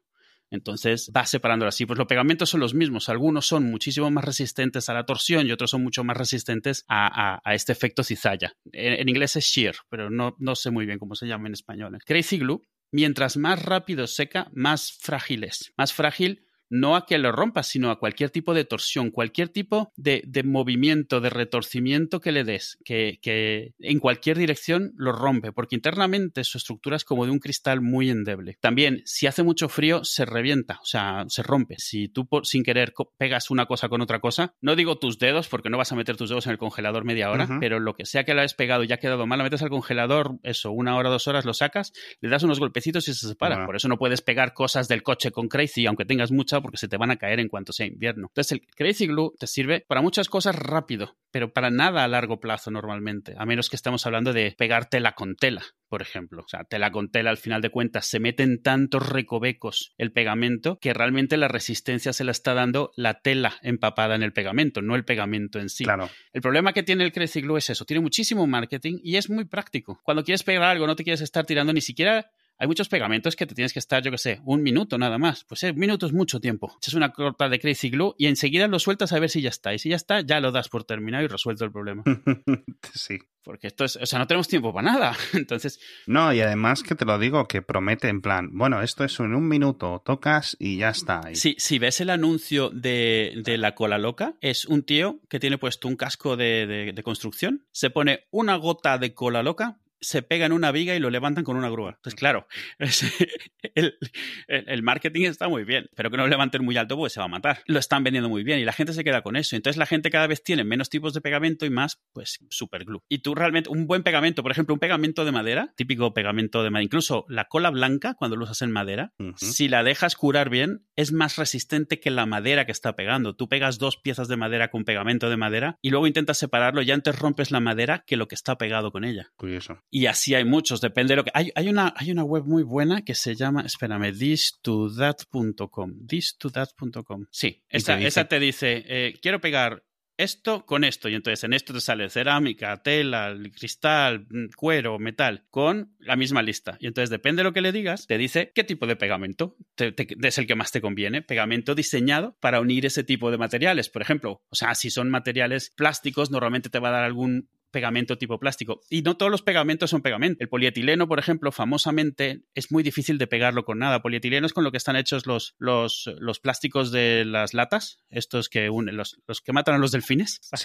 Entonces 0.50 1.10
va 1.14 1.26
separándolo 1.26 1.68
así. 1.68 1.86
Pues 1.86 1.98
los 1.98 2.06
pegamentos 2.06 2.50
son 2.50 2.60
los 2.60 2.74
mismos. 2.74 3.08
Algunos 3.08 3.46
son 3.46 3.64
muchísimo 3.64 4.10
más 4.10 4.24
resistentes 4.24 4.88
a 4.88 4.94
la 4.94 5.04
torsión 5.04 5.46
y 5.46 5.52
otros 5.52 5.70
son 5.70 5.82
mucho 5.82 6.04
más 6.04 6.16
resistentes 6.16 6.84
a, 6.88 7.40
este 7.52 7.72
efecto 7.72 8.02
cizalla. 8.02 8.52
En, 8.72 9.08
inglés 9.08 9.36
es 9.36 9.44
shear, 9.44 9.74
pero 9.88 10.10
no, 10.10 10.36
no 10.38 10.54
sé 10.54 10.70
muy 10.70 10.86
bien 10.86 10.98
cómo 10.98 11.14
se 11.14 11.26
llama 11.26 11.48
en 11.48 11.54
español. 11.54 11.98
Crazy 12.04 12.38
Glue, 12.38 12.62
mientras 12.92 13.36
más 13.36 13.62
rápido 13.62 14.06
seca, 14.06 14.50
más 14.52 14.92
frágil 14.92 15.44
es. 15.44 15.72
Más 15.76 15.92
frágil 15.92 16.47
no 16.70 16.96
a 16.96 17.06
que 17.06 17.18
lo 17.18 17.32
rompas, 17.32 17.66
sino 17.66 17.90
a 17.90 17.98
cualquier 17.98 18.30
tipo 18.30 18.54
de 18.54 18.64
torsión, 18.64 19.10
cualquier 19.10 19.48
tipo 19.48 19.92
de, 19.96 20.22
movimiento, 20.44 21.20
de 21.20 21.30
retorcimiento 21.30 22.20
que 22.20 22.32
le 22.32 22.44
des, 22.44 22.78
que, 22.84 23.18
que, 23.22 23.74
en 23.80 23.98
cualquier 23.98 24.38
dirección 24.38 24.92
lo 24.96 25.12
rompe, 25.12 25.52
porque 25.52 25.76
internamente 25.76 26.44
su 26.44 26.58
estructura 26.58 26.96
es 26.96 27.04
como 27.04 27.24
de 27.24 27.32
un 27.32 27.38
cristal 27.38 27.80
muy 27.80 28.10
endeble. 28.10 28.56
También, 28.60 29.02
si 29.04 29.26
hace 29.26 29.42
mucho 29.42 29.68
frío, 29.68 30.04
se 30.04 30.24
revienta, 30.24 30.78
o 30.82 30.86
sea, 30.86 31.24
se 31.28 31.42
rompe. 31.42 31.76
Si 31.78 32.08
tú 32.08 32.28
sin 32.42 32.62
querer 32.62 32.92
pegas 33.16 33.50
una 33.50 33.66
cosa 33.66 33.88
con 33.88 34.00
otra 34.00 34.20
cosa, 34.20 34.54
no 34.60 34.76
digo 34.76 34.98
tus 34.98 35.18
dedos, 35.18 35.48
porque 35.48 35.70
no 35.70 35.78
vas 35.78 35.92
a 35.92 35.96
meter 35.96 36.16
tus 36.16 36.30
dedos 36.30 36.46
en 36.46 36.52
el 36.52 36.58
congelador 36.58 37.04
media 37.04 37.30
hora, 37.30 37.58
pero 37.60 37.80
lo 37.80 37.94
que 37.94 38.04
sea 38.04 38.24
que 38.24 38.34
lo 38.34 38.40
hayas 38.40 38.54
pegado 38.54 38.84
y 38.84 38.88
ya 38.88 38.96
ha 38.96 38.98
quedado 38.98 39.26
mal, 39.26 39.38
lo 39.38 39.44
metes 39.44 39.62
al 39.62 39.70
congelador, 39.70 40.38
eso, 40.42 40.70
una 40.70 40.96
hora, 40.96 41.10
dos 41.10 41.28
horas, 41.28 41.44
lo 41.44 41.54
sacas, 41.54 41.92
le 42.20 42.28
das 42.28 42.42
unos 42.42 42.58
golpecitos 42.58 43.08
y 43.08 43.14
se 43.14 43.28
separa. 43.28 43.66
Por 43.66 43.76
eso 43.76 43.88
no 43.88 43.98
puedes 43.98 44.22
pegar 44.22 44.52
cosas 44.52 44.88
del 44.88 45.02
coche 45.02 45.30
con 45.30 45.48
Crazy, 45.48 45.86
aunque 45.86 46.04
tengas 46.04 46.32
mucha 46.32 46.57
porque 46.62 46.78
se 46.78 46.88
te 46.88 46.96
van 46.96 47.10
a 47.10 47.16
caer 47.16 47.40
en 47.40 47.48
cuanto 47.48 47.72
sea 47.72 47.86
invierno. 47.86 48.28
Entonces 48.28 48.52
el 48.52 48.66
Crazy 48.74 49.06
Glue 49.06 49.32
te 49.38 49.46
sirve 49.46 49.84
para 49.86 50.02
muchas 50.02 50.28
cosas 50.28 50.56
rápido, 50.56 51.16
pero 51.30 51.52
para 51.52 51.70
nada 51.70 52.04
a 52.04 52.08
largo 52.08 52.40
plazo 52.40 52.70
normalmente, 52.70 53.34
a 53.38 53.44
menos 53.46 53.68
que 53.68 53.76
estemos 53.76 54.06
hablando 54.06 54.32
de 54.32 54.54
pegar 54.56 54.88
tela 54.88 55.12
con 55.12 55.36
tela, 55.36 55.62
por 55.88 56.02
ejemplo. 56.02 56.42
O 56.42 56.48
sea, 56.48 56.64
tela 56.64 56.90
con 56.90 57.10
tela 57.10 57.30
al 57.30 57.36
final 57.36 57.62
de 57.62 57.70
cuentas 57.70 58.06
se 58.06 58.20
meten 58.20 58.62
tantos 58.62 59.08
recovecos 59.08 59.94
el 59.98 60.12
pegamento 60.12 60.78
que 60.80 60.94
realmente 60.94 61.36
la 61.36 61.48
resistencia 61.48 62.12
se 62.12 62.24
la 62.24 62.32
está 62.32 62.54
dando 62.54 62.90
la 62.96 63.20
tela 63.20 63.54
empapada 63.62 64.14
en 64.14 64.22
el 64.22 64.32
pegamento, 64.32 64.82
no 64.82 64.94
el 64.94 65.04
pegamento 65.04 65.58
en 65.58 65.68
sí. 65.68 65.84
Claro. 65.84 66.08
El 66.32 66.42
problema 66.42 66.72
que 66.72 66.82
tiene 66.82 67.04
el 67.04 67.12
Crazy 67.12 67.40
Glue 67.40 67.58
es 67.58 67.70
eso, 67.70 67.84
tiene 67.84 68.00
muchísimo 68.00 68.46
marketing 68.46 68.98
y 69.02 69.16
es 69.16 69.30
muy 69.30 69.44
práctico. 69.44 70.00
Cuando 70.02 70.24
quieres 70.24 70.42
pegar 70.42 70.64
algo 70.64 70.86
no 70.86 70.96
te 70.96 71.04
quieres 71.04 71.20
estar 71.20 71.46
tirando 71.46 71.72
ni 71.72 71.80
siquiera 71.80 72.30
hay 72.58 72.66
muchos 72.66 72.88
pegamentos 72.88 73.36
que 73.36 73.46
te 73.46 73.54
tienes 73.54 73.72
que 73.72 73.78
estar, 73.78 74.02
yo 74.02 74.10
qué 74.10 74.18
sé, 74.18 74.40
un 74.44 74.62
minuto 74.62 74.98
nada 74.98 75.16
más. 75.16 75.44
Pues 75.44 75.62
eh, 75.62 75.70
un 75.70 75.78
minuto 75.78 76.06
es 76.06 76.12
mucho 76.12 76.40
tiempo. 76.40 76.74
Echas 76.78 76.94
una 76.94 77.12
corta 77.12 77.48
de 77.48 77.60
Crazy 77.60 77.88
Glue 77.88 78.14
y 78.18 78.26
enseguida 78.26 78.66
lo 78.66 78.80
sueltas 78.80 79.12
a 79.12 79.20
ver 79.20 79.30
si 79.30 79.40
ya 79.40 79.48
está. 79.48 79.72
Y 79.72 79.78
si 79.78 79.90
ya 79.90 79.96
está, 79.96 80.20
ya 80.22 80.40
lo 80.40 80.50
das 80.50 80.68
por 80.68 80.84
terminado 80.84 81.24
y 81.24 81.28
resuelto 81.28 81.64
el 81.64 81.70
problema. 81.70 82.02
sí. 82.94 83.18
Porque 83.44 83.68
esto 83.68 83.84
es, 83.84 83.96
o 83.96 84.04
sea, 84.04 84.18
no 84.18 84.26
tenemos 84.26 84.48
tiempo 84.48 84.74
para 84.74 84.92
nada. 84.92 85.16
Entonces. 85.32 85.80
No, 86.06 86.34
y 86.34 86.40
además 86.40 86.82
que 86.82 86.94
te 86.94 87.04
lo 87.04 87.18
digo, 87.18 87.46
que 87.46 87.62
promete 87.62 88.08
en 88.08 88.20
plan, 88.20 88.50
bueno, 88.52 88.82
esto 88.82 89.04
es 89.04 89.18
en 89.20 89.34
un 89.34 89.48
minuto, 89.48 90.02
tocas 90.04 90.56
y 90.58 90.78
ya 90.78 90.90
está. 90.90 91.22
Sí, 91.32 91.54
si 91.58 91.78
ves 91.78 92.00
el 92.00 92.10
anuncio 92.10 92.70
de, 92.70 93.40
de, 93.42 93.56
la 93.56 93.74
cola 93.74 93.96
loca, 93.98 94.34
es 94.40 94.66
un 94.66 94.82
tío 94.82 95.20
que 95.30 95.40
tiene 95.40 95.56
puesto 95.56 95.88
un 95.88 95.96
casco 95.96 96.36
de, 96.36 96.92
de 96.94 97.02
construcción, 97.02 97.64
se 97.72 97.88
pone 97.88 98.26
una 98.30 98.56
gota 98.56 98.98
de 98.98 99.14
cola 99.14 99.42
loca, 99.42 99.78
se 100.00 100.22
pega 100.22 100.46
en 100.46 100.52
una 100.52 100.72
viga 100.72 100.94
y 100.94 101.00
lo 101.00 101.10
levantan 101.10 101.44
con 101.44 101.56
una 101.56 101.68
grúa. 101.68 101.90
Entonces, 101.96 102.18
claro, 102.18 102.46
el, 103.74 104.82
marketing 104.82 105.22
está 105.22 105.48
muy 105.48 105.64
bien, 105.64 105.88
pero 105.96 106.10
que 106.10 106.16
no 106.16 106.24
lo 106.24 106.28
levanten 106.28 106.64
muy 106.64 106.76
alto 106.76 106.96
porque 106.96 107.10
se 107.10 107.20
va 107.20 107.26
a 107.26 107.28
matar. 107.28 107.62
Lo 107.66 107.78
están 107.78 108.04
vendiendo 108.04 108.28
muy 108.28 108.44
bien 108.44 108.58
y 108.58 108.64
la 108.64 108.72
gente 108.72 108.92
se 108.92 109.04
queda 109.04 109.22
con 109.22 109.36
eso. 109.36 109.56
Entonces, 109.56 109.76
la 109.76 109.86
gente 109.86 110.10
cada 110.10 110.26
vez 110.26 110.42
tiene 110.42 110.64
menos 110.64 110.90
tipos 110.90 111.14
de 111.14 111.20
pegamento 111.20 111.66
y 111.66 111.70
más, 111.70 112.00
pues, 112.12 112.38
super 112.48 112.84
glue. 112.84 113.02
Y 113.08 113.18
tú 113.18 113.34
realmente, 113.34 113.70
un 113.70 113.86
buen 113.86 114.02
pegamento, 114.02 114.42
por 114.42 114.52
ejemplo, 114.52 114.74
un 114.74 114.80
pegamento 114.80 115.24
de 115.24 115.32
madera, 115.32 115.72
típico 115.76 116.14
pegamento 116.14 116.62
de 116.62 116.70
madera, 116.70 116.84
incluso 116.84 117.24
la 117.28 117.46
cola 117.46 117.70
blanca, 117.70 118.14
cuando 118.14 118.36
lo 118.36 118.44
usas 118.44 118.62
en 118.62 118.70
madera, 118.70 119.12
si 119.36 119.68
la 119.68 119.82
dejas 119.82 120.16
curar 120.16 120.50
bien, 120.50 120.86
es 120.96 121.12
más 121.12 121.36
resistente 121.36 122.00
que 122.00 122.10
la 122.10 122.26
madera 122.26 122.66
que 122.66 122.72
está 122.72 122.96
pegando. 122.96 123.34
Tú 123.34 123.48
pegas 123.48 123.78
dos 123.78 123.96
piezas 123.96 124.28
de 124.28 124.36
madera 124.36 124.70
con 124.70 124.84
pegamento 124.84 125.30
de 125.30 125.36
madera 125.36 125.78
y 125.82 125.90
luego 125.90 126.06
intentas 126.06 126.38
separarlo 126.38 126.82
y 126.82 126.90
antes 126.90 127.18
rompes 127.18 127.50
la 127.50 127.60
madera 127.60 128.04
que 128.06 128.16
lo 128.16 128.28
que 128.28 128.34
está 128.34 128.58
pegado 128.58 128.92
con 128.92 129.04
ella. 129.04 129.30
Curioso. 129.36 129.80
Y 129.90 130.06
así 130.06 130.34
hay 130.34 130.44
muchos, 130.44 130.80
depende 130.80 131.12
de 131.12 131.16
lo 131.16 131.24
que... 131.24 131.30
Hay, 131.34 131.50
hay, 131.54 131.68
una, 131.68 131.94
hay 131.96 132.10
una 132.10 132.24
web 132.24 132.44
muy 132.44 132.62
buena 132.62 133.02
que 133.02 133.14
se 133.14 133.34
llama, 133.34 133.62
espérame, 133.62 134.12
this2that.com. 134.12 136.06
This2that.com. 136.06 137.26
Sí, 137.30 137.64
esa, 137.68 138.00
esa 138.00 138.26
te 138.26 138.38
dice, 138.38 138.84
eh, 138.86 139.14
quiero 139.20 139.40
pegar 139.40 139.84
esto 140.18 140.66
con 140.66 140.84
esto. 140.84 141.08
Y 141.08 141.14
entonces 141.14 141.44
en 141.44 141.54
esto 141.54 141.72
te 141.72 141.80
sale 141.80 142.10
cerámica, 142.10 142.76
tela, 142.82 143.34
cristal, 143.56 144.26
mm, 144.28 144.48
cuero, 144.54 144.98
metal, 144.98 145.46
con 145.48 145.94
la 146.00 146.16
misma 146.16 146.42
lista. 146.42 146.76
Y 146.80 146.88
entonces 146.88 147.08
depende 147.08 147.40
de 147.40 147.44
lo 147.44 147.52
que 147.54 147.62
le 147.62 147.72
digas, 147.72 148.06
te 148.06 148.18
dice 148.18 148.52
qué 148.54 148.64
tipo 148.64 148.86
de 148.86 148.96
pegamento 148.96 149.56
es 149.76 150.38
el 150.38 150.46
que 150.46 150.56
más 150.56 150.72
te 150.72 150.82
conviene. 150.82 151.22
Pegamento 151.22 151.74
diseñado 151.74 152.36
para 152.40 152.60
unir 152.60 152.84
ese 152.84 153.04
tipo 153.04 153.30
de 153.30 153.38
materiales. 153.38 153.88
Por 153.88 154.02
ejemplo, 154.02 154.42
o 154.50 154.56
sea, 154.56 154.74
si 154.74 154.90
son 154.90 155.08
materiales 155.08 155.70
plásticos, 155.70 156.30
normalmente 156.30 156.68
te 156.68 156.80
va 156.80 156.88
a 156.88 156.92
dar 156.92 157.04
algún 157.04 157.48
pegamento 157.70 158.18
tipo 158.18 158.38
plástico. 158.38 158.80
Y 158.90 159.02
no 159.02 159.16
todos 159.16 159.30
los 159.30 159.42
pegamentos 159.42 159.90
son 159.90 160.02
pegamento. 160.02 160.42
El 160.42 160.48
polietileno, 160.48 161.08
por 161.08 161.18
ejemplo, 161.18 161.52
famosamente 161.52 162.42
es 162.54 162.70
muy 162.72 162.82
difícil 162.82 163.18
de 163.18 163.26
pegarlo 163.26 163.64
con 163.64 163.78
nada. 163.78 164.02
Polietileno 164.02 164.46
es 164.46 164.52
con 164.52 164.64
lo 164.64 164.70
que 164.70 164.76
están 164.76 164.96
hechos 164.96 165.26
los, 165.26 165.54
los, 165.58 166.10
los 166.18 166.40
plásticos 166.40 166.90
de 166.90 167.24
las 167.24 167.54
latas, 167.54 168.04
estos 168.10 168.48
que 168.48 168.70
unen, 168.70 168.96
los, 168.96 169.20
los 169.26 169.40
que 169.40 169.52
matan 169.52 169.74
a 169.74 169.78
los 169.78 169.92
delfines. 169.92 170.40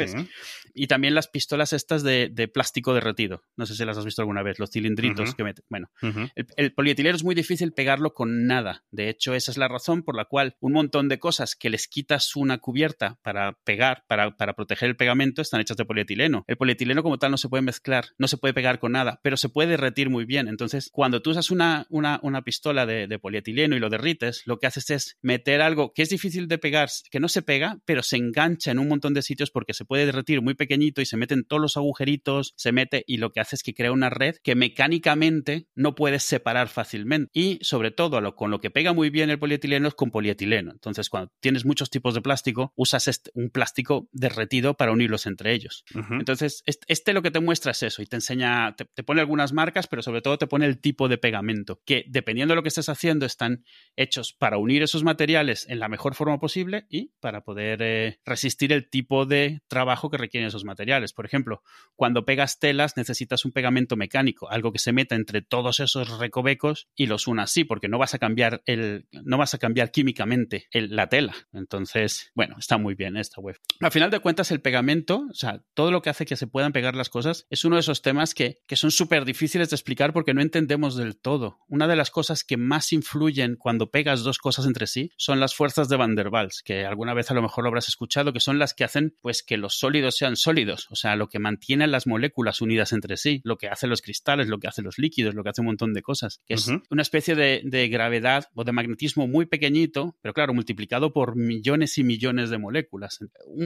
Y 0.74 0.88
también 0.88 1.13
las 1.13 1.27
pistolas 1.27 1.74
estas 1.74 2.03
de, 2.03 2.29
de, 2.31 2.48
plástico 2.48 2.93
derretido. 2.93 3.43
No 3.55 3.65
sé 3.65 3.75
si 3.75 3.86
las 3.86 3.98
has 3.98 4.05
visto 4.05 4.22
alguna 4.22 4.43
vez, 4.43 4.60
los 4.60 4.69
cilindritos 4.72 5.36
que 5.36 5.43
meten. 5.43 5.65
Bueno, 5.69 5.89
el, 6.01 6.48
el, 6.55 6.74
polietileno 6.74 7.15
es 7.15 7.24
muy 7.24 7.36
difícil 7.36 7.74
pegarlo 7.74 8.13
con 8.13 8.48
nada. 8.48 8.83
De 8.91 9.10
hecho, 9.10 9.33
esa 9.33 9.51
es 9.51 9.57
la 9.57 9.67
razón 9.67 10.03
por 10.03 10.15
la 10.15 10.25
cual 10.25 10.55
un 10.60 10.74
montón 10.74 11.10
de 11.10 11.19
cosas 11.19 11.55
que 11.55 11.69
les 11.69 11.88
quitas 11.88 12.36
una 12.36 12.57
cubierta 12.57 13.19
para 13.22 13.53
pegar, 13.63 14.03
para, 14.07 14.36
para 14.36 14.53
proteger 14.53 14.89
el 14.89 14.95
pegamento, 14.95 15.41
están 15.41 15.62
hechas 15.62 15.77
de 15.77 15.86
polietileno. 15.86 16.43
El 16.48 16.57
polietileno 16.57 16.92
como 17.01 17.17
tal 17.17 17.31
no 17.31 17.38
se 17.38 17.50
puede 17.50 17.63
mezclar, 17.63 18.05
no 18.17 18.27
se 18.27 18.38
puede 18.38 18.53
pegar 18.53 18.79
con 18.79 18.91
nada, 18.91 19.19
pero 19.23 19.38
se 19.38 19.50
puede 19.50 19.71
derretir 19.71 20.09
muy 20.09 20.25
bien. 20.25 20.47
Entonces, 20.47 20.89
cuando 20.91 21.21
tú 21.21 21.31
usas 21.31 21.50
una, 21.50 21.88
una, 21.89 22.19
una 22.21 22.43
pistola 22.43 22.85
de, 22.85 23.07
de, 23.07 23.19
polietileno 23.19 23.75
y 23.75 23.79
lo 23.79 23.89
derrites, 23.89 24.43
lo 24.45 24.59
que 24.59 24.67
haces 24.67 24.89
es 24.89 25.17
meter 25.21 25.62
algo 25.62 25.93
que 25.93 26.01
es 26.01 26.09
difícil 26.09 26.47
de 26.47 26.57
pegar, 26.57 26.89
que 27.09 27.19
no 27.19 27.29
se 27.29 27.41
pega, 27.41 27.79
pero 27.85 28.03
se 28.03 28.17
engancha 28.17 28.71
en 28.71 28.79
un 28.79 28.89
montón 28.89 29.13
de 29.13 29.21
sitios 29.21 29.50
porque 29.50 29.73
se 29.73 29.85
puede 29.85 30.05
derretir 30.05 30.41
muy 30.41 30.53
pequeñito 30.53 31.01
y 31.01 31.05
se 31.05 31.17
meten 31.17 31.45
todos 31.45 31.62
los 31.62 31.77
agujeritos, 31.77 32.53
se 32.57 32.71
mete 32.71 33.03
y 33.07 33.17
lo 33.17 33.31
que 33.31 33.39
hace 33.39 33.55
es 33.55 33.63
que 33.63 33.73
crea 33.73 33.91
una 33.91 34.09
red 34.09 34.35
que 34.43 34.55
mecánicamente 34.55 35.67
no 35.75 35.95
puedes 35.95 36.23
separar 36.23 36.67
fácilmente. 36.67 37.29
Y 37.33 37.59
sobre 37.62 37.91
todo, 37.91 38.21
lo, 38.21 38.35
con 38.35 38.51
lo 38.51 38.59
que 38.59 38.69
pega 38.69 38.93
muy 38.93 39.09
bien 39.09 39.29
el 39.29 39.39
polietileno 39.39 39.88
es 39.88 39.93
con 39.93 40.12
polietileno. 40.12 40.71
Entonces, 40.71 41.09
cuando 41.09 41.31
tienes 41.39 41.65
muchos 41.65 41.89
tipos 41.89 42.13
de 42.13 42.21
plástico, 42.21 42.73
usas 42.75 43.07
este, 43.07 43.31
un 43.33 43.50
plástico 43.50 44.09
derretido 44.12 44.75
para 44.75 44.91
unirlos 44.91 45.25
entre 45.25 45.53
ellos. 45.53 45.85
Entonces, 46.12 46.63
este 46.65 46.82
este, 46.87 47.13
lo 47.13 47.21
que 47.21 47.31
te 47.31 47.39
muestra 47.39 47.71
es 47.71 47.83
eso 47.83 48.01
y 48.01 48.05
te 48.05 48.17
enseña, 48.17 48.75
te, 48.75 49.03
pone 49.03 49.21
algunas 49.21 49.53
marcas, 49.53 49.87
pero 49.87 50.01
sobre 50.01 50.21
todo 50.21 50.37
te 50.37 50.47
pone 50.47 50.65
el 50.65 50.79
tipo 50.79 51.07
de 51.07 51.17
pegamento, 51.17 51.81
que 51.85 52.05
dependiendo 52.07 52.53
de 52.53 52.55
lo 52.57 52.63
que 52.63 52.69
estés 52.69 52.89
haciendo 52.89 53.25
están 53.25 53.65
hechos 53.95 54.33
para 54.33 54.57
unir 54.57 54.83
esos 54.83 55.03
materiales 55.03 55.65
en 55.69 55.79
la 55.79 55.89
mejor 55.89 56.15
forma 56.15 56.39
posible 56.39 56.85
y 56.89 57.11
para 57.19 57.43
poder 57.43 57.81
eh, 57.81 58.19
resistir 58.25 58.73
el 58.73 58.89
tipo 58.89 59.25
de 59.25 59.61
trabajo 59.67 60.09
que 60.09 60.17
requieren 60.17 60.47
esos 60.47 60.65
materiales. 60.65 61.13
Por 61.13 61.25
ejemplo, 61.25 61.61
cuando 61.95 62.25
pegas 62.25 62.59
telas 62.59 62.97
necesitas 62.97 63.45
un 63.45 63.51
pegamento 63.51 63.95
mecánico, 63.95 64.49
algo 64.49 64.71
que 64.71 64.79
se 64.79 64.93
meta 64.93 65.15
entre 65.15 65.41
todos 65.41 65.79
esos 65.79 66.19
recovecos 66.19 66.87
y 66.95 67.05
los 67.05 67.27
una 67.27 67.43
así, 67.43 67.63
porque 67.63 67.87
no 67.87 67.97
vas 67.97 68.13
a 68.13 68.19
cambiar 68.19 68.61
el, 68.65 69.07
no 69.11 69.37
vas 69.37 69.53
a 69.53 69.57
cambiar 69.57 69.91
químicamente 69.91 70.67
la 70.71 71.07
tela. 71.07 71.33
Entonces, 71.53 72.31
bueno, 72.35 72.55
está 72.59 72.77
muy 72.77 72.95
bien 72.95 73.17
esta 73.17 73.41
web. 73.41 73.57
Al 73.79 73.91
final 73.91 74.11
de 74.11 74.19
cuentas, 74.19 74.51
el 74.51 74.61
pegamento, 74.61 75.27
o 75.29 75.33
sea, 75.33 75.61
todo 75.73 75.91
lo 75.91 76.01
que 76.01 76.09
hace 76.09 76.25
que 76.25 76.35
se 76.35 76.47
puedan 76.47 76.72
pegar 76.73 76.95
las 76.95 77.09
cosas, 77.09 77.47
es 77.49 77.63
uno 77.65 77.77
de 77.77 77.81
esos 77.81 78.01
temas 78.01 78.33
que, 78.33 78.59
que 78.67 78.75
son 78.75 78.91
súper 78.91 79.25
difíciles 79.25 79.69
de 79.69 79.75
explicar 79.75 80.13
porque 80.13 80.33
no 80.33 80.41
entendemos 80.41 80.95
del 80.95 81.17
todo. 81.17 81.59
Una 81.67 81.87
de 81.87 81.95
las 81.95 82.11
cosas 82.11 82.43
que 82.43 82.57
más 82.57 82.91
influyen 82.91 83.55
cuando 83.55 83.91
pegas 83.91 84.23
dos 84.23 84.37
cosas 84.37 84.65
entre 84.65 84.87
sí 84.87 85.11
son 85.17 85.39
las 85.39 85.55
fuerzas 85.55 85.89
de 85.89 85.97
Van 85.97 86.15
der 86.15 86.29
Waals, 86.29 86.61
que 86.63 86.85
alguna 86.85 87.13
vez 87.13 87.31
a 87.31 87.33
lo 87.33 87.41
mejor 87.41 87.63
lo 87.63 87.69
habrás 87.69 87.87
escuchado, 87.87 88.33
que 88.33 88.39
son 88.39 88.59
las 88.59 88.73
que 88.73 88.83
hacen 88.83 89.15
pues 89.21 89.43
que 89.43 89.57
los 89.57 89.77
sólidos 89.77 90.17
sean 90.17 90.35
sólidos, 90.35 90.87
o 90.89 90.95
sea, 90.95 91.15
lo 91.15 91.29
que 91.29 91.39
mantiene 91.39 91.87
las 91.87 92.07
moléculas 92.07 92.61
unidas 92.61 92.91
entre 92.91 93.17
sí, 93.17 93.41
lo 93.43 93.57
que 93.57 93.67
hace 93.67 93.87
los 93.87 94.01
cristales, 94.01 94.47
lo 94.47 94.59
que 94.59 94.67
hace 94.67 94.81
los 94.81 94.97
líquidos, 94.97 95.35
lo 95.35 95.43
que 95.43 95.49
hace 95.49 95.61
un 95.61 95.67
montón 95.67 95.93
de 95.93 96.01
cosas, 96.01 96.41
que 96.45 96.55
es 96.55 96.69
una 96.89 97.01
especie 97.01 97.35
de, 97.35 97.61
de 97.63 97.87
gravedad 97.87 98.49
o 98.55 98.63
de 98.63 98.71
magnetismo 98.71 99.27
muy 99.27 99.45
pequeñito, 99.45 100.17
pero 100.21 100.33
claro, 100.33 100.53
multiplicado 100.53 101.13
por 101.13 101.35
millones 101.35 101.97
y 101.97 102.03
millones 102.03 102.49
de 102.49 102.57
moléculas. 102.57 103.19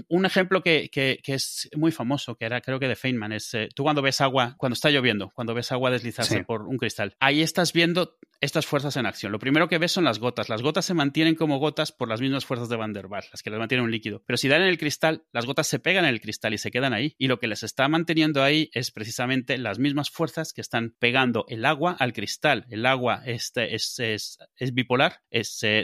Un, 0.07 0.25
ejemplo 0.25 0.61
que, 0.61 0.89
que, 0.91 1.19
es 1.25 1.69
muy 1.75 1.91
famoso, 1.91 2.35
que 2.35 2.45
era 2.45 2.61
creo 2.61 2.79
que 2.79 2.87
de 2.87 2.95
Feynman, 2.97 3.31
es 3.31 3.53
eh, 3.53 3.69
tú 3.73 3.83
cuando 3.83 4.01
ves 4.01 4.19
agua, 4.21 4.55
cuando 4.57 4.73
está 4.73 4.89
lloviendo, 4.89 5.31
cuando 5.33 5.53
ves 5.53 5.71
agua 5.71 5.91
deslizarse 5.91 6.43
por 6.43 6.63
un 6.63 6.77
cristal, 6.77 7.15
ahí 7.19 7.41
estás 7.41 7.73
viendo 7.73 8.17
estas 8.41 8.65
fuerzas 8.65 8.95
en 8.97 9.05
acción. 9.05 9.31
Lo 9.31 9.39
primero 9.39 9.67
que 9.67 9.77
ves 9.77 9.91
son 9.91 10.03
las 10.03 10.19
gotas. 10.19 10.49
Las 10.49 10.61
gotas 10.61 10.85
se 10.85 10.93
mantienen 10.93 11.35
como 11.35 11.59
gotas 11.59 11.91
por 11.91 12.07
las 12.07 12.21
mismas 12.21 12.45
fuerzas 12.45 12.69
de 12.69 12.75
Van 12.75 12.93
der 12.93 13.07
Waals, 13.07 13.29
las 13.31 13.43
que 13.43 13.49
las 13.49 13.59
mantienen 13.59 13.85
un 13.85 13.91
líquido. 13.91 14.23
Pero 14.25 14.37
si 14.37 14.47
dan 14.47 14.61
en 14.61 14.67
el 14.67 14.77
cristal, 14.77 15.23
las 15.31 15.45
gotas 15.45 15.67
se 15.67 15.79
pegan 15.79 16.05
en 16.05 16.11
el 16.11 16.21
cristal 16.21 16.53
y 16.53 16.57
se 16.57 16.71
quedan 16.71 16.93
ahí. 16.93 17.15
Y 17.17 17.27
lo 17.27 17.39
que 17.39 17.47
les 17.47 17.63
está 17.63 17.87
manteniendo 17.87 18.43
ahí 18.43 18.69
es 18.73 18.91
precisamente 18.91 19.57
las 19.57 19.79
mismas 19.79 20.09
fuerzas 20.09 20.53
que 20.53 20.61
están 20.61 20.95
pegando 20.99 21.45
el 21.47 21.65
agua 21.65 21.95
al 21.99 22.13
cristal. 22.13 22.65
El 22.69 22.85
agua 22.85 23.21
este 23.25 23.75
es, 23.75 23.99
es, 23.99 24.37
bipolar, 24.73 25.21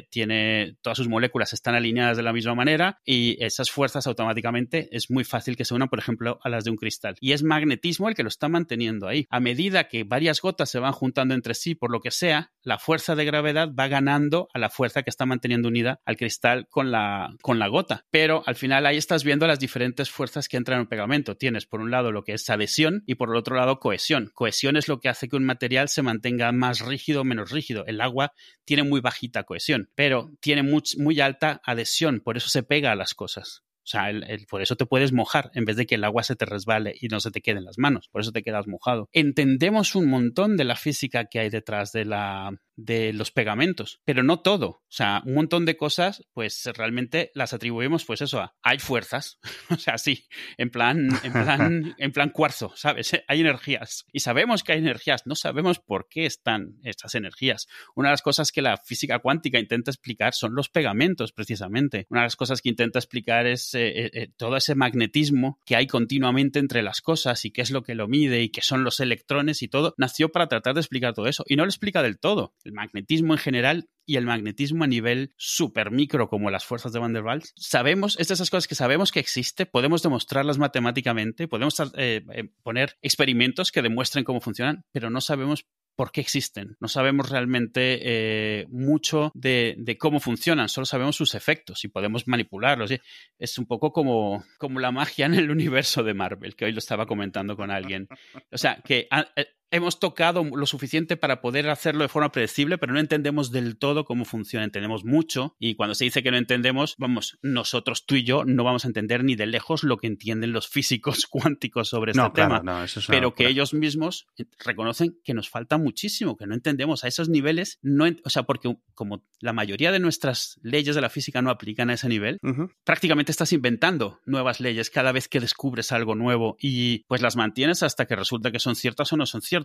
tiene 0.09 0.77
todas 0.81 0.97
sus 0.97 1.07
moléculas 1.07 1.53
están 1.53 1.75
alineadas 1.75 2.17
de 2.17 2.23
la 2.23 2.33
misma 2.33 2.55
manera 2.55 2.99
y 3.05 3.37
esas 3.43 3.71
fuerzas 3.71 4.07
automáticamente 4.07 4.89
es 4.91 5.09
muy 5.09 5.23
fácil 5.23 5.55
que 5.55 5.65
se 5.65 5.73
unan, 5.73 5.89
por 5.89 5.99
ejemplo, 5.99 6.39
a 6.43 6.49
las 6.49 6.63
de 6.63 6.71
un 6.71 6.77
cristal. 6.77 7.15
Y 7.19 7.31
es 7.31 7.43
magnetismo 7.43 8.09
el 8.09 8.15
que 8.15 8.23
lo 8.23 8.29
está 8.29 8.49
manteniendo 8.49 9.07
ahí. 9.07 9.25
A 9.29 9.39
medida 9.39 9.87
que 9.87 10.03
varias 10.03 10.41
gotas 10.41 10.69
se 10.69 10.79
van 10.79 10.93
juntando 10.93 11.33
entre 11.33 11.53
sí, 11.53 11.75
por 11.75 11.91
lo 11.91 12.01
que 12.01 12.11
sea, 12.11 12.42
la 12.61 12.79
fuerza 12.79 13.15
de 13.15 13.25
gravedad 13.25 13.69
va 13.77 13.87
ganando 13.87 14.47
a 14.53 14.59
la 14.59 14.69
fuerza 14.69 15.03
que 15.03 15.09
está 15.09 15.25
manteniendo 15.25 15.67
unida 15.67 15.99
al 16.05 16.17
cristal 16.17 16.67
con 16.69 16.91
la, 16.91 17.35
con 17.41 17.59
la 17.59 17.67
gota. 17.67 18.05
Pero 18.09 18.43
al 18.45 18.55
final 18.55 18.85
ahí 18.85 18.97
estás 18.97 19.23
viendo 19.23 19.47
las 19.47 19.59
diferentes 19.59 20.09
fuerzas 20.09 20.47
que 20.47 20.57
entran 20.57 20.77
en 20.77 20.81
un 20.81 20.87
pegamento. 20.87 21.35
Tienes 21.35 21.65
por 21.65 21.81
un 21.81 21.91
lado 21.91 22.11
lo 22.11 22.23
que 22.23 22.33
es 22.33 22.49
adhesión 22.49 23.03
y 23.05 23.15
por 23.15 23.29
el 23.29 23.35
otro 23.35 23.55
lado 23.55 23.79
cohesión. 23.79 24.31
Cohesión 24.33 24.77
es 24.77 24.87
lo 24.87 24.99
que 24.99 25.09
hace 25.09 25.27
que 25.27 25.35
un 25.35 25.45
material 25.45 25.89
se 25.89 26.01
mantenga 26.01 26.51
más 26.51 26.79
rígido 26.79 27.21
o 27.21 27.25
menos 27.25 27.51
rígido. 27.51 27.85
El 27.85 28.01
agua 28.01 28.33
tiene 28.65 28.83
muy 28.83 29.01
bajita 29.01 29.43
cohesión, 29.43 29.89
pero 29.95 30.31
tiene 30.39 30.63
muy, 30.63 30.83
muy 30.97 31.19
alta 31.19 31.61
adhesión, 31.65 32.21
por 32.21 32.37
eso 32.37 32.49
se 32.49 32.63
pega 32.63 32.91
a 32.91 32.95
las 32.95 33.13
cosas. 33.13 33.63
O 33.83 33.85
sea, 33.85 34.09
por 34.49 34.61
eso 34.61 34.75
te 34.75 34.85
puedes 34.85 35.11
mojar 35.11 35.51
en 35.53 35.65
vez 35.65 35.75
de 35.75 35.85
que 35.85 35.95
el 35.95 36.03
agua 36.05 36.23
se 36.23 36.35
te 36.35 36.45
resbale 36.45 36.95
y 36.99 37.09
no 37.09 37.19
se 37.19 37.31
te 37.31 37.41
quede 37.41 37.57
en 37.57 37.65
las 37.65 37.77
manos. 37.77 38.07
Por 38.09 38.21
eso 38.21 38.31
te 38.31 38.41
quedas 38.41 38.65
mojado. 38.65 39.09
Entendemos 39.11 39.95
un 39.95 40.09
montón 40.09 40.55
de 40.55 40.63
la 40.63 40.75
física 40.75 41.25
que 41.25 41.39
hay 41.39 41.49
detrás 41.49 41.91
de 41.91 42.05
la, 42.05 42.51
de 42.75 43.13
los 43.13 43.31
pegamentos, 43.31 44.01
pero 44.05 44.23
no 44.23 44.39
todo. 44.39 44.67
O 44.67 44.95
sea, 44.95 45.21
un 45.25 45.35
montón 45.35 45.65
de 45.65 45.77
cosas, 45.77 46.23
pues 46.33 46.63
realmente 46.75 47.31
las 47.33 47.53
atribuimos, 47.53 48.05
pues 48.05 48.21
eso, 48.21 48.39
a 48.39 48.55
hay 48.61 48.79
fuerzas, 48.79 49.39
o 49.69 49.75
sea, 49.75 49.97
sí, 49.97 50.27
en 50.57 50.69
plan, 50.69 51.09
en 51.23 51.33
plan, 51.33 51.95
en 51.97 52.11
plan 52.11 52.29
cuarzo, 52.29 52.73
¿sabes? 52.75 53.11
Hay 53.27 53.41
energías 53.41 54.05
y 54.11 54.19
sabemos 54.19 54.63
que 54.63 54.73
hay 54.73 54.79
energías, 54.79 55.25
no 55.25 55.35
sabemos 55.35 55.79
por 55.79 56.07
qué 56.09 56.25
están 56.25 56.79
estas 56.83 57.15
energías. 57.15 57.67
Una 57.95 58.09
de 58.09 58.13
las 58.13 58.21
cosas 58.21 58.51
que 58.51 58.61
la 58.61 58.77
física 58.77 59.19
cuántica 59.19 59.59
intenta 59.59 59.91
explicar 59.91 60.33
son 60.33 60.55
los 60.55 60.69
pegamentos, 60.69 61.31
precisamente. 61.31 62.05
Una 62.09 62.21
de 62.21 62.25
las 62.25 62.35
cosas 62.35 62.61
que 62.61 62.69
intenta 62.69 62.99
explicar 62.99 63.47
es 63.47 63.73
eh, 63.75 63.87
eh, 63.87 64.11
eh, 64.13 64.27
todo 64.35 64.57
ese 64.57 64.75
magnetismo 64.75 65.59
que 65.65 65.75
hay 65.75 65.87
continuamente 65.87 66.59
entre 66.59 66.83
las 66.83 67.01
cosas 67.01 67.45
y 67.45 67.51
qué 67.51 67.61
es 67.61 67.71
lo 67.71 67.83
que 67.83 67.95
lo 67.95 68.07
mide 68.07 68.41
y 68.41 68.49
qué 68.49 68.61
son 68.61 68.83
los 68.83 68.99
electrones 68.99 69.61
y 69.61 69.67
todo. 69.67 69.93
Nació 69.97 70.29
para 70.29 70.47
tratar 70.47 70.73
de 70.73 70.81
explicar 70.81 71.13
todo 71.13 71.27
eso 71.27 71.43
y 71.47 71.55
no 71.55 71.63
lo 71.63 71.69
explica 71.69 72.03
del 72.03 72.19
todo 72.19 72.53
el 72.63 72.73
magnetismo 72.73 73.33
en 73.33 73.39
general 73.39 73.89
y 74.05 74.17
el 74.17 74.25
magnetismo 74.25 74.83
a 74.83 74.87
nivel 74.87 75.33
super 75.37 75.91
micro 75.91 76.27
como 76.27 76.51
las 76.51 76.65
fuerzas 76.65 76.91
de 76.91 76.99
Van 76.99 77.13
der 77.13 77.23
Waals, 77.23 77.53
sabemos, 77.55 78.17
es 78.19 78.27
de 78.27 78.33
esas 78.33 78.49
cosas 78.49 78.67
que 78.67 78.75
sabemos 78.75 79.11
que 79.11 79.19
existe, 79.19 79.65
podemos 79.65 80.03
demostrarlas 80.03 80.57
matemáticamente, 80.57 81.47
podemos 81.47 81.79
eh, 81.79 82.23
eh, 82.33 82.49
poner 82.63 82.97
experimentos 83.01 83.71
que 83.71 83.81
demuestren 83.81 84.23
cómo 84.23 84.41
funcionan, 84.41 84.83
pero 84.91 85.09
no 85.09 85.21
sabemos 85.21 85.65
por 85.95 86.11
qué 86.11 86.21
existen. 86.21 86.75
No 86.79 86.87
sabemos 86.87 87.29
realmente 87.29 87.99
eh, 88.01 88.65
mucho 88.69 89.31
de, 89.35 89.97
cómo 89.99 90.19
funcionan, 90.19 90.69
solo 90.69 90.85
sabemos 90.85 91.15
sus 91.15 91.35
efectos 91.35 91.83
y 91.85 91.87
podemos 91.87 92.27
manipularlos. 92.27 92.91
Es 93.37 93.57
un 93.57 93.65
poco 93.65 93.91
como, 93.91 94.43
como 94.57 94.79
la 94.79 94.91
magia 94.91 95.25
en 95.25 95.35
el 95.35 95.51
universo 95.51 96.03
de 96.03 96.13
Marvel, 96.13 96.55
que 96.55 96.65
hoy 96.65 96.71
lo 96.71 96.79
estaba 96.79 97.05
comentando 97.05 97.55
con 97.55 97.71
alguien. 97.71 98.07
O 98.51 98.57
sea, 98.57 98.81
que 98.83 99.07
ah, 99.11 99.27
hemos 99.73 99.99
tocado 99.99 100.43
lo 100.43 100.67
suficiente 100.67 101.17
para 101.17 101.41
poder 101.41 101.67
hacerlo 101.67 102.03
de 102.03 102.07
forma 102.07 102.31
predecible, 102.31 102.77
pero 102.77 102.93
no 102.93 102.99
entendemos 102.99 103.51
del 103.51 103.75
todo 103.77 104.05
cómo 104.05 104.23
funciona. 104.23 104.63
Entendemos 104.63 105.03
mucho 105.03 105.55
y 105.57 105.73
cuando 105.73 105.95
se 105.95 106.05
dice 106.05 106.21
que 106.21 106.29
no 106.29 106.37
entendemos, 106.37 106.93
vamos, 106.99 107.39
nosotros 107.41 108.05
tú 108.05 108.15
y 108.15 108.23
yo 108.23 108.45
no 108.45 108.63
vamos 108.63 108.85
a 108.85 108.87
entender 108.87 109.23
ni 109.23 109.35
de 109.35 109.47
lejos 109.47 109.83
lo 109.83 109.97
que 109.97 110.05
entienden 110.05 110.53
los 110.53 110.67
físicos 110.69 111.25
cuánticos 111.25 111.89
sobre 111.89 112.11
este 112.11 112.29
tema. 112.35 112.61
pero 113.07 113.33
que 113.33 113.47
ellos 113.47 113.73
mismos 113.73 114.27
reconocen 114.63 115.17
que 115.23 115.33
nos 115.33 115.49
falta 115.49 115.79
muchísimo, 115.79 116.37
que 116.37 116.45
no 116.45 116.53
entendemos 116.53 117.03
a 117.03 117.07
esos 117.07 117.27
niveles, 117.27 117.79
no, 117.81 118.05
o 118.23 118.29
sea, 118.29 118.43
porque 118.43 118.77
como 118.93 119.25
la 119.39 119.53
mayoría 119.53 119.91
de 119.91 119.99
nuestras 119.99 120.59
leyes 120.61 120.93
de 120.93 121.01
la 121.01 121.09
física 121.09 121.41
no 121.41 121.49
aplican 121.49 121.89
a 121.89 121.95
ese 121.95 122.09
nivel, 122.09 122.37
prácticamente 122.83 123.31
estás 123.31 123.51
inventando 123.53 124.19
nuevas 124.25 124.59
leyes 124.59 124.91
cada 124.91 125.11
vez 125.11 125.27
que 125.27 125.39
descubres 125.39 125.91
algo 125.91 126.13
nuevo 126.13 126.57
y 126.59 126.99
pues 127.07 127.23
las 127.23 127.35
mantienes 127.35 127.81
hasta 127.81 128.05
que 128.05 128.15
resulta 128.15 128.51
que 128.51 128.59
son 128.59 128.75
ciertas 128.75 129.11
o 129.11 129.17
no 129.17 129.25
son 129.25 129.41
ciertas 129.41 129.62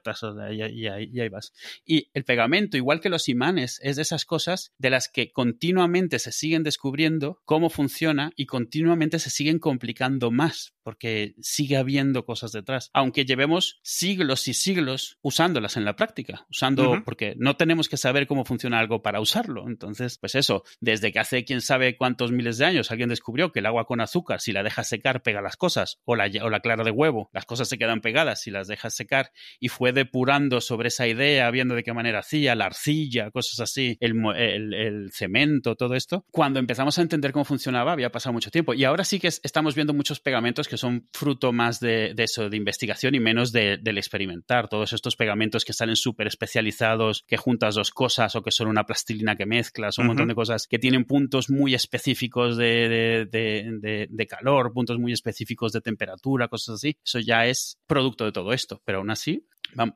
y, 0.52 0.86
ahí 0.86 1.28
vas. 1.28 1.52
Y 1.84 2.10
el 2.14 2.24
pegamento, 2.24 2.76
igual 2.76 3.00
que 3.00 3.08
los 3.08 3.28
imanes, 3.28 3.80
es 3.82 3.96
de 3.96 4.02
esas 4.02 4.24
cosas 4.24 4.72
de 4.78 4.90
las 4.90 5.08
que 5.08 5.32
continuamente 5.32 6.18
se 6.18 6.32
siguen 6.32 6.62
descubriendo 6.62 7.40
cómo 7.44 7.70
funciona 7.70 8.32
y 8.36 8.46
continuamente 8.46 9.18
se 9.18 9.30
siguen 9.30 9.58
complicando 9.58 10.30
más 10.30 10.74
porque 10.88 11.34
sigue 11.42 11.76
habiendo 11.76 12.24
cosas 12.24 12.50
detrás, 12.50 12.88
aunque 12.94 13.26
llevemos 13.26 13.78
siglos 13.82 14.48
y 14.48 14.54
siglos 14.54 15.18
usándolas 15.20 15.76
en 15.76 15.84
la 15.84 15.96
práctica, 15.96 16.46
usando, 16.48 17.02
porque 17.04 17.34
no 17.36 17.58
tenemos 17.58 17.90
que 17.90 17.98
saber 17.98 18.26
cómo 18.26 18.46
funciona 18.46 18.78
algo 18.78 19.02
para 19.02 19.20
usarlo. 19.20 19.68
Entonces, 19.68 20.16
pues 20.16 20.34
eso, 20.34 20.64
desde 20.80 21.12
que 21.12 21.18
hace 21.18 21.44
quién 21.44 21.60
sabe 21.60 21.98
cuántos 21.98 22.32
miles 22.32 22.56
de 22.56 22.64
años 22.64 22.90
alguien 22.90 23.10
descubrió 23.10 23.52
que 23.52 23.58
el 23.58 23.66
agua 23.66 23.84
con 23.84 24.00
azúcar, 24.00 24.40
si 24.40 24.52
la 24.52 24.62
dejas 24.62 24.88
secar, 24.88 25.22
pega 25.22 25.42
las 25.42 25.58
cosas, 25.58 26.00
o 26.06 26.16
la, 26.16 26.30
o 26.42 26.48
la 26.48 26.60
clara 26.60 26.84
de 26.84 26.90
huevo, 26.90 27.28
las 27.34 27.44
cosas 27.44 27.68
se 27.68 27.76
quedan 27.76 28.00
pegadas 28.00 28.40
si 28.40 28.50
las 28.50 28.66
dejas 28.66 28.94
secar, 28.94 29.30
y 29.60 29.68
fue 29.78 29.92
depurando 29.92 30.60
sobre 30.60 30.88
esa 30.88 31.06
idea, 31.06 31.48
viendo 31.52 31.76
de 31.76 31.84
qué 31.84 31.92
manera 31.92 32.18
hacía, 32.18 32.56
la 32.56 32.64
arcilla, 32.64 33.30
cosas 33.30 33.60
así, 33.60 33.96
el, 34.00 34.12
el, 34.34 35.12
cemento, 35.12 35.76
todo 35.76 35.94
esto. 35.94 36.24
Cuando 36.32 36.58
empezamos 36.58 36.98
a 36.98 37.02
entender 37.02 37.30
cómo 37.30 37.44
funcionaba, 37.44 37.92
había 37.92 38.10
pasado 38.10 38.32
mucho 38.32 38.50
tiempo. 38.50 38.74
Y 38.74 38.82
ahora 38.82 39.04
sí 39.04 39.20
que 39.20 39.28
estamos 39.28 39.76
viendo 39.76 39.94
muchos 39.94 40.18
pegamentos 40.18 40.66
que 40.66 40.76
son 40.76 41.08
fruto 41.12 41.52
más 41.52 41.78
de, 41.78 42.12
eso, 42.18 42.50
de 42.50 42.56
investigación 42.56 43.14
y 43.14 43.20
menos 43.20 43.52
del 43.52 43.98
experimentar. 43.98 44.68
Todos 44.68 44.92
estos 44.92 45.14
pegamentos 45.14 45.64
que 45.64 45.72
salen 45.72 45.94
súper 45.94 46.26
especializados, 46.26 47.22
que 47.28 47.36
juntas 47.36 47.76
dos 47.76 47.92
cosas 47.92 48.34
o 48.34 48.42
que 48.42 48.50
son 48.50 48.66
una 48.66 48.84
plastilina 48.84 49.36
que 49.36 49.46
mezclas, 49.46 49.98
un 49.98 50.08
montón 50.08 50.26
de 50.26 50.34
cosas 50.34 50.66
que 50.66 50.80
tienen 50.80 51.04
puntos 51.04 51.50
muy 51.50 51.74
específicos 51.74 52.56
de, 52.56 53.28
de, 53.30 54.26
calor, 54.26 54.72
puntos 54.72 54.98
muy 54.98 55.12
específicos 55.12 55.70
de 55.70 55.80
temperatura, 55.80 56.48
cosas 56.48 56.74
así. 56.74 56.96
Eso 57.04 57.20
ya 57.20 57.46
es 57.46 57.78
producto 57.86 58.24
de 58.24 58.32
todo 58.32 58.52
esto, 58.52 58.82
pero 58.84 58.98
aún 58.98 59.10
así 59.10 59.46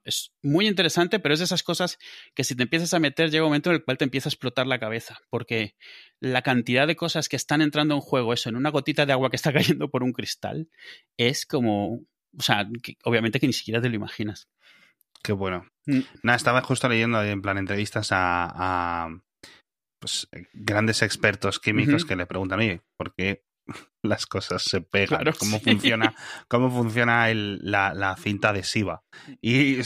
es 0.04 0.32
muy 0.42 0.66
interesante, 0.66 1.18
pero 1.18 1.34
es 1.34 1.40
de 1.40 1.44
esas 1.44 1.62
cosas 1.62 1.98
que 2.34 2.44
si 2.44 2.54
te 2.54 2.62
empiezas 2.62 2.94
a 2.94 2.98
meter 2.98 3.30
llega 3.30 3.44
un 3.44 3.50
momento 3.50 3.70
en 3.70 3.76
el 3.76 3.84
cual 3.84 3.98
te 3.98 4.04
empieza 4.04 4.28
a 4.28 4.32
explotar 4.32 4.66
la 4.66 4.78
cabeza, 4.78 5.18
porque 5.30 5.76
la 6.20 6.42
cantidad 6.42 6.86
de 6.86 6.96
cosas 6.96 7.28
que 7.28 7.36
están 7.36 7.62
entrando 7.62 7.94
en 7.94 8.00
juego, 8.00 8.32
eso, 8.32 8.48
en 8.48 8.56
una 8.56 8.70
gotita 8.70 9.06
de 9.06 9.12
agua 9.12 9.30
que 9.30 9.36
está 9.36 9.52
cayendo 9.52 9.90
por 9.90 10.02
un 10.02 10.12
cristal, 10.12 10.68
es 11.16 11.46
como, 11.46 11.94
o 11.94 12.42
sea, 12.42 12.68
obviamente 13.04 13.40
que 13.40 13.46
ni 13.46 13.52
siquiera 13.52 13.80
te 13.80 13.88
lo 13.88 13.96
imaginas. 13.96 14.48
Qué 15.22 15.32
bueno. 15.32 15.66
Mm. 15.86 16.00
Nada, 16.22 16.36
estaba 16.36 16.62
justo 16.62 16.88
leyendo 16.88 17.22
en 17.22 17.42
plan 17.42 17.58
entrevistas 17.58 18.08
a, 18.10 19.08
pues, 20.00 20.28
grandes 20.52 21.02
expertos 21.02 21.60
químicos 21.60 22.04
que 22.04 22.16
le 22.16 22.26
preguntan, 22.26 22.58
oye, 22.58 22.80
¿por 22.96 23.14
qué 23.14 23.44
las 24.02 24.26
cosas 24.26 24.62
se 24.62 24.80
pegan, 24.80 25.24
cómo, 25.38 25.60
funciona, 25.60 26.14
cómo 26.48 26.70
funciona 26.70 27.30
el, 27.30 27.60
la, 27.62 27.94
la, 27.94 28.16
cinta 28.16 28.50
adhesiva. 28.50 29.04
Y 29.40 29.78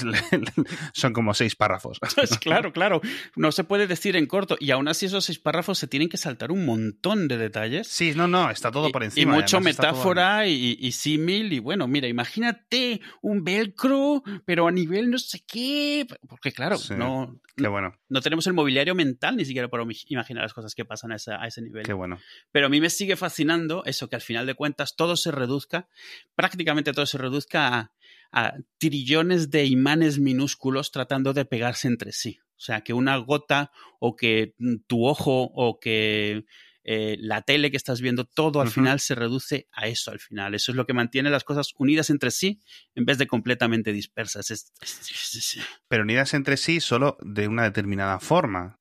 son 0.95 1.13
como 1.13 1.35
seis 1.35 1.55
párrafos. 1.55 2.01
claro, 2.41 2.73
claro. 2.73 3.01
No 3.37 3.53
se 3.53 3.65
puede 3.65 3.87
decir 3.87 4.17
en 4.17 4.27
corto. 4.27 4.57
Y 4.59 4.71
aún 4.71 4.89
así 4.89 5.07
esos 5.07 5.27
seis 5.27 5.39
párrafos 5.39 5.79
se 5.79 5.87
tienen 5.87 6.09
que 6.09 6.17
saltar 6.17 6.51
un 6.51 6.65
montón 6.65 7.29
de 7.29 7.37
detalles. 7.37 7.89
Sí, 7.89 8.13
no, 8.17 8.27
no, 8.27 8.51
está 8.51 8.71
todo 8.71 8.91
por 8.91 9.05
encima. 9.05 9.33
Y 9.33 9.37
mucho 9.41 9.61
metáfora 9.61 10.47
y, 10.47 10.77
y, 10.81 10.93
símil. 10.93 11.53
Y 11.53 11.59
bueno, 11.59 11.87
mira, 11.87 12.09
imagínate 12.09 13.01
un 13.21 13.45
velcro, 13.45 14.23
pero 14.47 14.67
a 14.67 14.73
nivel 14.73 15.11
no 15.11 15.19
sé 15.19 15.45
qué. 15.47 16.07
Porque 16.27 16.53
claro, 16.53 16.77
no, 16.97 17.39
qué 17.55 17.69
bueno. 17.69 17.95
no 18.09 18.21
tenemos 18.23 18.47
el 18.47 18.55
mobiliario 18.55 18.95
mental 18.95 19.37
ni 19.37 19.45
siquiera 19.45 19.69
para 19.69 19.85
imaginar 20.09 20.43
las 20.43 20.55
cosas 20.55 20.75
que 20.75 20.85
pasan 20.87 21.13
a, 21.13 21.17
a 21.39 21.47
ese 21.47 21.61
nivel. 21.61 21.85
Qué 21.85 21.93
bueno. 21.93 22.19
Pero 22.51 22.67
a 22.67 22.69
mí 22.69 22.81
me 22.81 22.89
sigue 22.89 23.17
fascinando 23.17 23.85
eso, 23.85 24.06
que 24.09 24.17
al 24.17 24.23
final 24.23 24.47
de 24.47 24.55
cuentas 24.55 24.97
todo 24.97 25.17
se 25.17 25.31
reduzca, 25.31 25.89
prácticamente 26.35 26.93
todo 26.93 27.07
se 27.07 27.19
reduzca 27.19 27.93
a, 28.33 28.55
trillones 28.79 29.51
de 29.51 29.65
imanes 29.65 30.19
minúsculos 30.19 30.91
tratando 30.91 31.33
de 31.33 31.45
pegarse 31.45 31.89
entre 31.89 32.13
sí. 32.13 32.39
O 32.57 32.61
sea, 32.61 32.83
que 32.83 32.93
una 32.93 33.17
gota 33.19 33.71
o 33.99 34.17
que 34.17 34.55
tu 34.87 35.07
ojo 35.07 35.51
o 35.55 35.79
que 35.79 36.45
eh, 36.89 37.17
la 37.19 37.43
tele 37.43 37.71
que 37.71 37.77
estás 37.77 38.01
viendo, 38.01 38.25
todo 38.25 38.61
al 38.61 38.71
final 38.71 39.01
se 39.01 39.15
reduce 39.15 39.69
a 39.73 39.89
eso 39.89 40.13
al 40.13 40.21
final. 40.21 40.55
Eso 40.55 40.71
es 40.71 40.77
lo 40.77 40.87
que 40.87 40.93
mantiene 40.93 41.31
las 41.31 41.45
cosas 41.45 41.73
unidas 41.79 42.11
entre 42.11 42.31
sí 42.31 42.61
en 42.95 43.05
vez 43.05 43.19
de 43.19 43.27
completamente 43.27 43.93
dispersas. 43.93 44.73
Pero 45.89 46.03
unidas 46.05 46.33
entre 46.35 46.57
sí 46.57 46.81
solo 46.81 47.17
de 47.23 47.49
una 47.49 47.65
determinada 47.65 48.21
forma. 48.21 48.79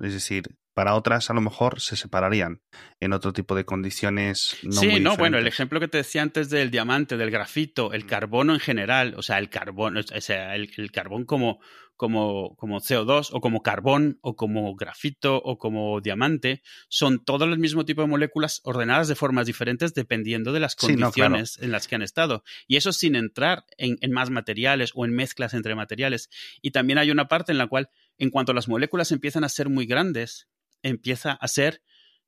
Es 0.00 0.14
decir, 0.14 0.56
para 0.74 0.94
otras 0.94 1.28
a 1.28 1.34
lo 1.34 1.40
mejor 1.40 1.80
se 1.80 1.96
separarían 1.96 2.62
en 3.00 3.12
otro 3.12 3.32
tipo 3.32 3.54
de 3.54 3.64
condiciones. 3.64 4.56
No 4.62 4.72
sí, 4.72 5.00
no, 5.00 5.16
bueno, 5.16 5.38
el 5.38 5.46
ejemplo 5.46 5.80
que 5.80 5.88
te 5.88 5.98
decía 5.98 6.22
antes 6.22 6.48
del 6.48 6.70
diamante, 6.70 7.16
del 7.16 7.30
grafito, 7.30 7.92
el 7.92 8.06
carbono 8.06 8.54
en 8.54 8.60
general, 8.60 9.14
o 9.16 9.22
sea, 9.22 9.38
el 9.38 9.50
carbón, 9.50 9.98
o 9.98 10.02
sea, 10.02 10.54
el, 10.54 10.90
carbón 10.90 11.24
como, 11.26 11.60
como, 11.96 12.56
como 12.56 12.80
CO2 12.80 13.30
o 13.32 13.40
como 13.40 13.62
carbón 13.62 14.18
o 14.22 14.34
como 14.34 14.74
grafito 14.74 15.36
o 15.36 15.58
como 15.58 16.00
diamante, 16.00 16.62
son 16.88 17.22
todos 17.22 17.48
el 17.48 17.58
mismo 17.58 17.84
tipo 17.84 18.00
de 18.00 18.08
moléculas 18.08 18.60
ordenadas 18.64 19.08
de 19.08 19.14
formas 19.14 19.46
diferentes 19.46 19.92
dependiendo 19.92 20.52
de 20.52 20.60
las 20.60 20.74
condiciones 20.74 21.58
en 21.60 21.70
las 21.70 21.86
que 21.86 21.96
han 21.96 22.02
estado. 22.02 22.44
Y 22.66 22.76
eso 22.76 22.92
sin 22.92 23.14
entrar 23.14 23.64
en, 23.76 23.98
en 24.00 24.12
más 24.12 24.30
materiales 24.30 24.92
o 24.94 25.04
en 25.04 25.12
mezclas 25.12 25.52
entre 25.52 25.74
materiales. 25.74 26.30
Y 26.62 26.70
también 26.70 26.98
hay 26.98 27.10
una 27.10 27.28
parte 27.28 27.52
en 27.52 27.58
la 27.58 27.66
cual, 27.66 27.90
en 28.16 28.30
cuanto 28.30 28.54
las 28.54 28.68
moléculas 28.68 29.12
empiezan 29.12 29.44
a 29.44 29.50
ser 29.50 29.68
muy 29.68 29.84
grandes, 29.84 30.48
empieza 30.82 31.32
a 31.32 31.48
ser 31.48 31.82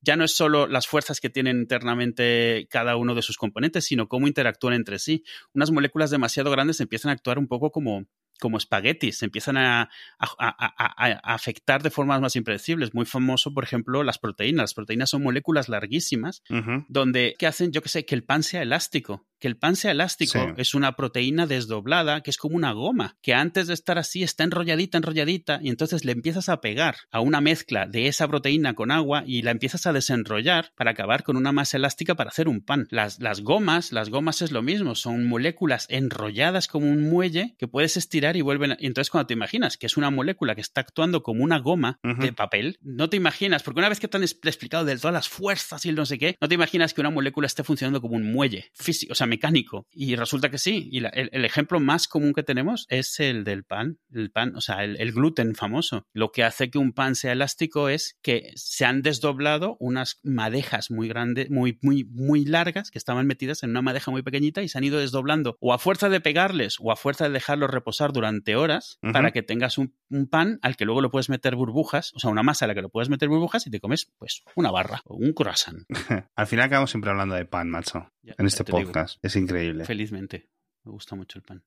ya 0.04 0.16
no 0.16 0.24
es 0.24 0.36
solo 0.36 0.66
las 0.66 0.86
fuerzas 0.86 1.20
que 1.20 1.30
tienen 1.30 1.58
internamente 1.58 2.68
cada 2.70 2.96
uno 2.96 3.14
de 3.14 3.22
sus 3.22 3.38
componentes, 3.38 3.86
sino 3.86 4.06
cómo 4.06 4.26
interactúan 4.26 4.74
entre 4.74 4.98
sí. 4.98 5.24
Unas 5.54 5.70
moléculas 5.70 6.10
demasiado 6.10 6.50
grandes 6.50 6.80
empiezan 6.80 7.08
a 7.08 7.14
actuar 7.14 7.38
un 7.38 7.48
poco 7.48 7.70
como, 7.70 8.06
como 8.38 8.58
espaguetis, 8.58 9.18
se 9.18 9.24
empiezan 9.24 9.56
a, 9.56 9.90
afectar 10.18 11.82
de 11.82 11.90
formas 11.90 12.20
más 12.20 12.36
impredecibles. 12.36 12.92
Muy 12.92 13.06
famoso, 13.06 13.54
por 13.54 13.64
ejemplo, 13.64 14.04
las 14.04 14.18
proteínas. 14.18 14.64
Las 14.64 14.74
proteínas 14.74 15.08
son 15.08 15.22
moléculas 15.22 15.68
larguísimas, 15.70 16.42
donde, 16.88 17.34
¿qué 17.38 17.46
hacen? 17.46 17.72
Yo 17.72 17.80
que 17.80 17.88
sé, 17.88 18.04
que 18.04 18.14
el 18.14 18.24
pan 18.24 18.42
sea 18.42 18.62
elástico. 18.62 19.26
Que 19.44 19.48
el 19.48 19.58
pan 19.58 19.76
sea 19.76 19.90
elástico 19.90 20.54
es 20.56 20.72
una 20.72 20.96
proteína 20.96 21.46
desdoblada, 21.46 22.22
que 22.22 22.30
es 22.30 22.38
como 22.38 22.56
una 22.56 22.72
goma, 22.72 23.18
que 23.20 23.34
antes 23.34 23.66
de 23.66 23.74
estar 23.74 23.98
así 23.98 24.22
está 24.22 24.42
enrolladita, 24.42 24.96
enrolladita, 24.96 25.60
y 25.62 25.68
entonces 25.68 26.06
le 26.06 26.12
empiezas 26.12 26.48
a 26.48 26.62
pegar 26.62 26.96
a 27.10 27.20
una 27.20 27.42
mezcla 27.42 27.86
de 27.86 28.08
esa 28.08 28.26
proteína 28.26 28.72
con 28.72 28.90
agua 28.90 29.22
y 29.26 29.42
la 29.42 29.50
empiezas 29.50 29.86
a 29.86 29.92
desenrollar 29.92 30.72
para 30.76 30.92
acabar 30.92 31.24
con 31.24 31.36
una 31.36 31.52
masa 31.52 31.76
elástica 31.76 32.14
para 32.14 32.30
hacer 32.30 32.48
un 32.48 32.62
pan. 32.62 32.86
Las, 32.88 33.20
las 33.20 33.42
gomas, 33.42 33.92
las 33.92 34.08
gomas 34.08 34.40
es 34.40 34.50
lo 34.50 34.62
mismo, 34.62 34.94
son 34.94 35.28
moléculas 35.28 35.88
enrolladas 35.90 36.66
como 36.66 36.90
un 36.90 37.10
muelle 37.10 37.54
que 37.58 37.68
puedes 37.68 37.98
estirar 37.98 38.38
y 38.38 38.40
vuelven. 38.40 38.78
Y 38.80 38.86
entonces, 38.86 39.10
cuando 39.10 39.26
te 39.26 39.34
imaginas 39.34 39.76
que 39.76 39.84
es 39.84 39.98
una 39.98 40.08
molécula 40.08 40.54
que 40.54 40.62
está 40.62 40.80
actuando 40.80 41.22
como 41.22 41.44
una 41.44 41.58
goma 41.58 42.00
de 42.02 42.32
papel, 42.32 42.78
no 42.80 43.10
te 43.10 43.18
imaginas, 43.18 43.62
porque 43.62 43.80
una 43.80 43.90
vez 43.90 44.00
que 44.00 44.08
te 44.08 44.16
han 44.16 44.22
explicado 44.22 44.86
de 44.86 44.96
todas 44.96 45.12
las 45.12 45.28
fuerzas 45.28 45.84
y 45.84 45.90
el 45.90 45.96
no 45.96 46.06
sé 46.06 46.18
qué, 46.18 46.38
no 46.40 46.48
te 46.48 46.54
imaginas 46.54 46.94
que 46.94 47.02
una 47.02 47.10
molécula 47.10 47.46
esté 47.46 47.62
funcionando 47.62 48.00
como 48.00 48.14
un 48.14 48.32
muelle 48.32 48.70
físico, 48.72 49.12
o 49.12 49.14
sea, 49.14 49.26
mecánico. 49.34 49.86
Y 49.90 50.14
resulta 50.14 50.50
que 50.50 50.58
sí. 50.58 50.88
Y 50.92 50.98
el, 50.98 51.44
ejemplo 51.44 51.80
más 51.80 52.06
común 52.06 52.32
que 52.32 52.44
tenemos 52.44 52.86
es 52.88 53.18
el 53.18 53.42
del 53.42 53.64
pan, 53.64 53.98
el 54.12 54.30
pan, 54.30 54.54
o 54.56 54.60
sea, 54.60 54.84
el, 54.84 55.12
gluten 55.12 55.54
famoso. 55.54 56.06
Lo 56.12 56.30
que 56.30 56.44
hace 56.44 56.70
que 56.70 56.78
un 56.78 56.92
pan 56.92 57.14
sea 57.16 57.32
elástico 57.32 57.88
es 57.88 58.16
que 58.22 58.52
se 58.54 58.84
han 58.84 59.02
desdoblado 59.02 59.76
unas 59.80 60.20
madejas 60.22 60.90
muy 60.90 61.08
grandes, 61.08 61.50
muy, 61.50 61.78
muy, 61.82 62.04
muy 62.04 62.44
largas, 62.44 62.90
que 62.90 62.98
estaban 62.98 63.26
metidas 63.26 63.62
en 63.62 63.70
una 63.70 63.82
madeja 63.82 64.10
muy 64.10 64.22
pequeñita 64.22 64.62
y 64.62 64.68
se 64.68 64.78
han 64.78 64.84
ido 64.84 65.00
desdoblando 65.00 65.56
o 65.60 65.72
a 65.72 65.78
fuerza 65.78 66.08
de 66.08 66.20
pegarles 66.20 66.76
o 66.80 66.92
a 66.92 66.96
fuerza 66.96 67.24
de 67.24 67.30
dejarlos 67.30 67.70
reposar 67.70 68.12
durante 68.12 68.56
horas 68.56 68.98
para 69.12 69.32
que 69.32 69.42
tengas 69.42 69.78
un, 69.78 69.94
pan 70.30 70.58
al 70.62 70.76
que 70.76 70.84
luego 70.84 71.00
lo 71.00 71.10
puedes 71.10 71.28
meter 71.28 71.56
burbujas, 71.56 72.12
o 72.14 72.20
sea, 72.20 72.30
una 72.30 72.42
masa 72.42 72.66
a 72.66 72.68
la 72.68 72.74
que 72.74 72.82
lo 72.82 72.88
puedes 72.88 73.08
meter 73.08 73.28
burbujas 73.28 73.66
y 73.66 73.70
te 73.70 73.80
comes, 73.80 74.12
pues, 74.18 74.44
una 74.54 74.70
barra 74.70 75.00
o 75.06 75.16
un 75.16 75.32
croissant. 75.32 75.82
al 76.36 76.46
final 76.46 76.66
acabamos 76.66 76.90
siempre 76.90 77.10
hablando 77.10 77.34
de 77.34 77.46
pan, 77.46 77.68
macho, 77.68 78.13
en 78.26 78.46
este 78.46 78.64
podcast. 78.64 79.24
es 79.24 79.36
increíble. 79.36 79.84
Felizmente. 79.84 80.48
Me 80.84 80.92
gusta 80.92 81.16
mucho 81.16 81.38
el 81.38 81.44
pan. 81.44 81.64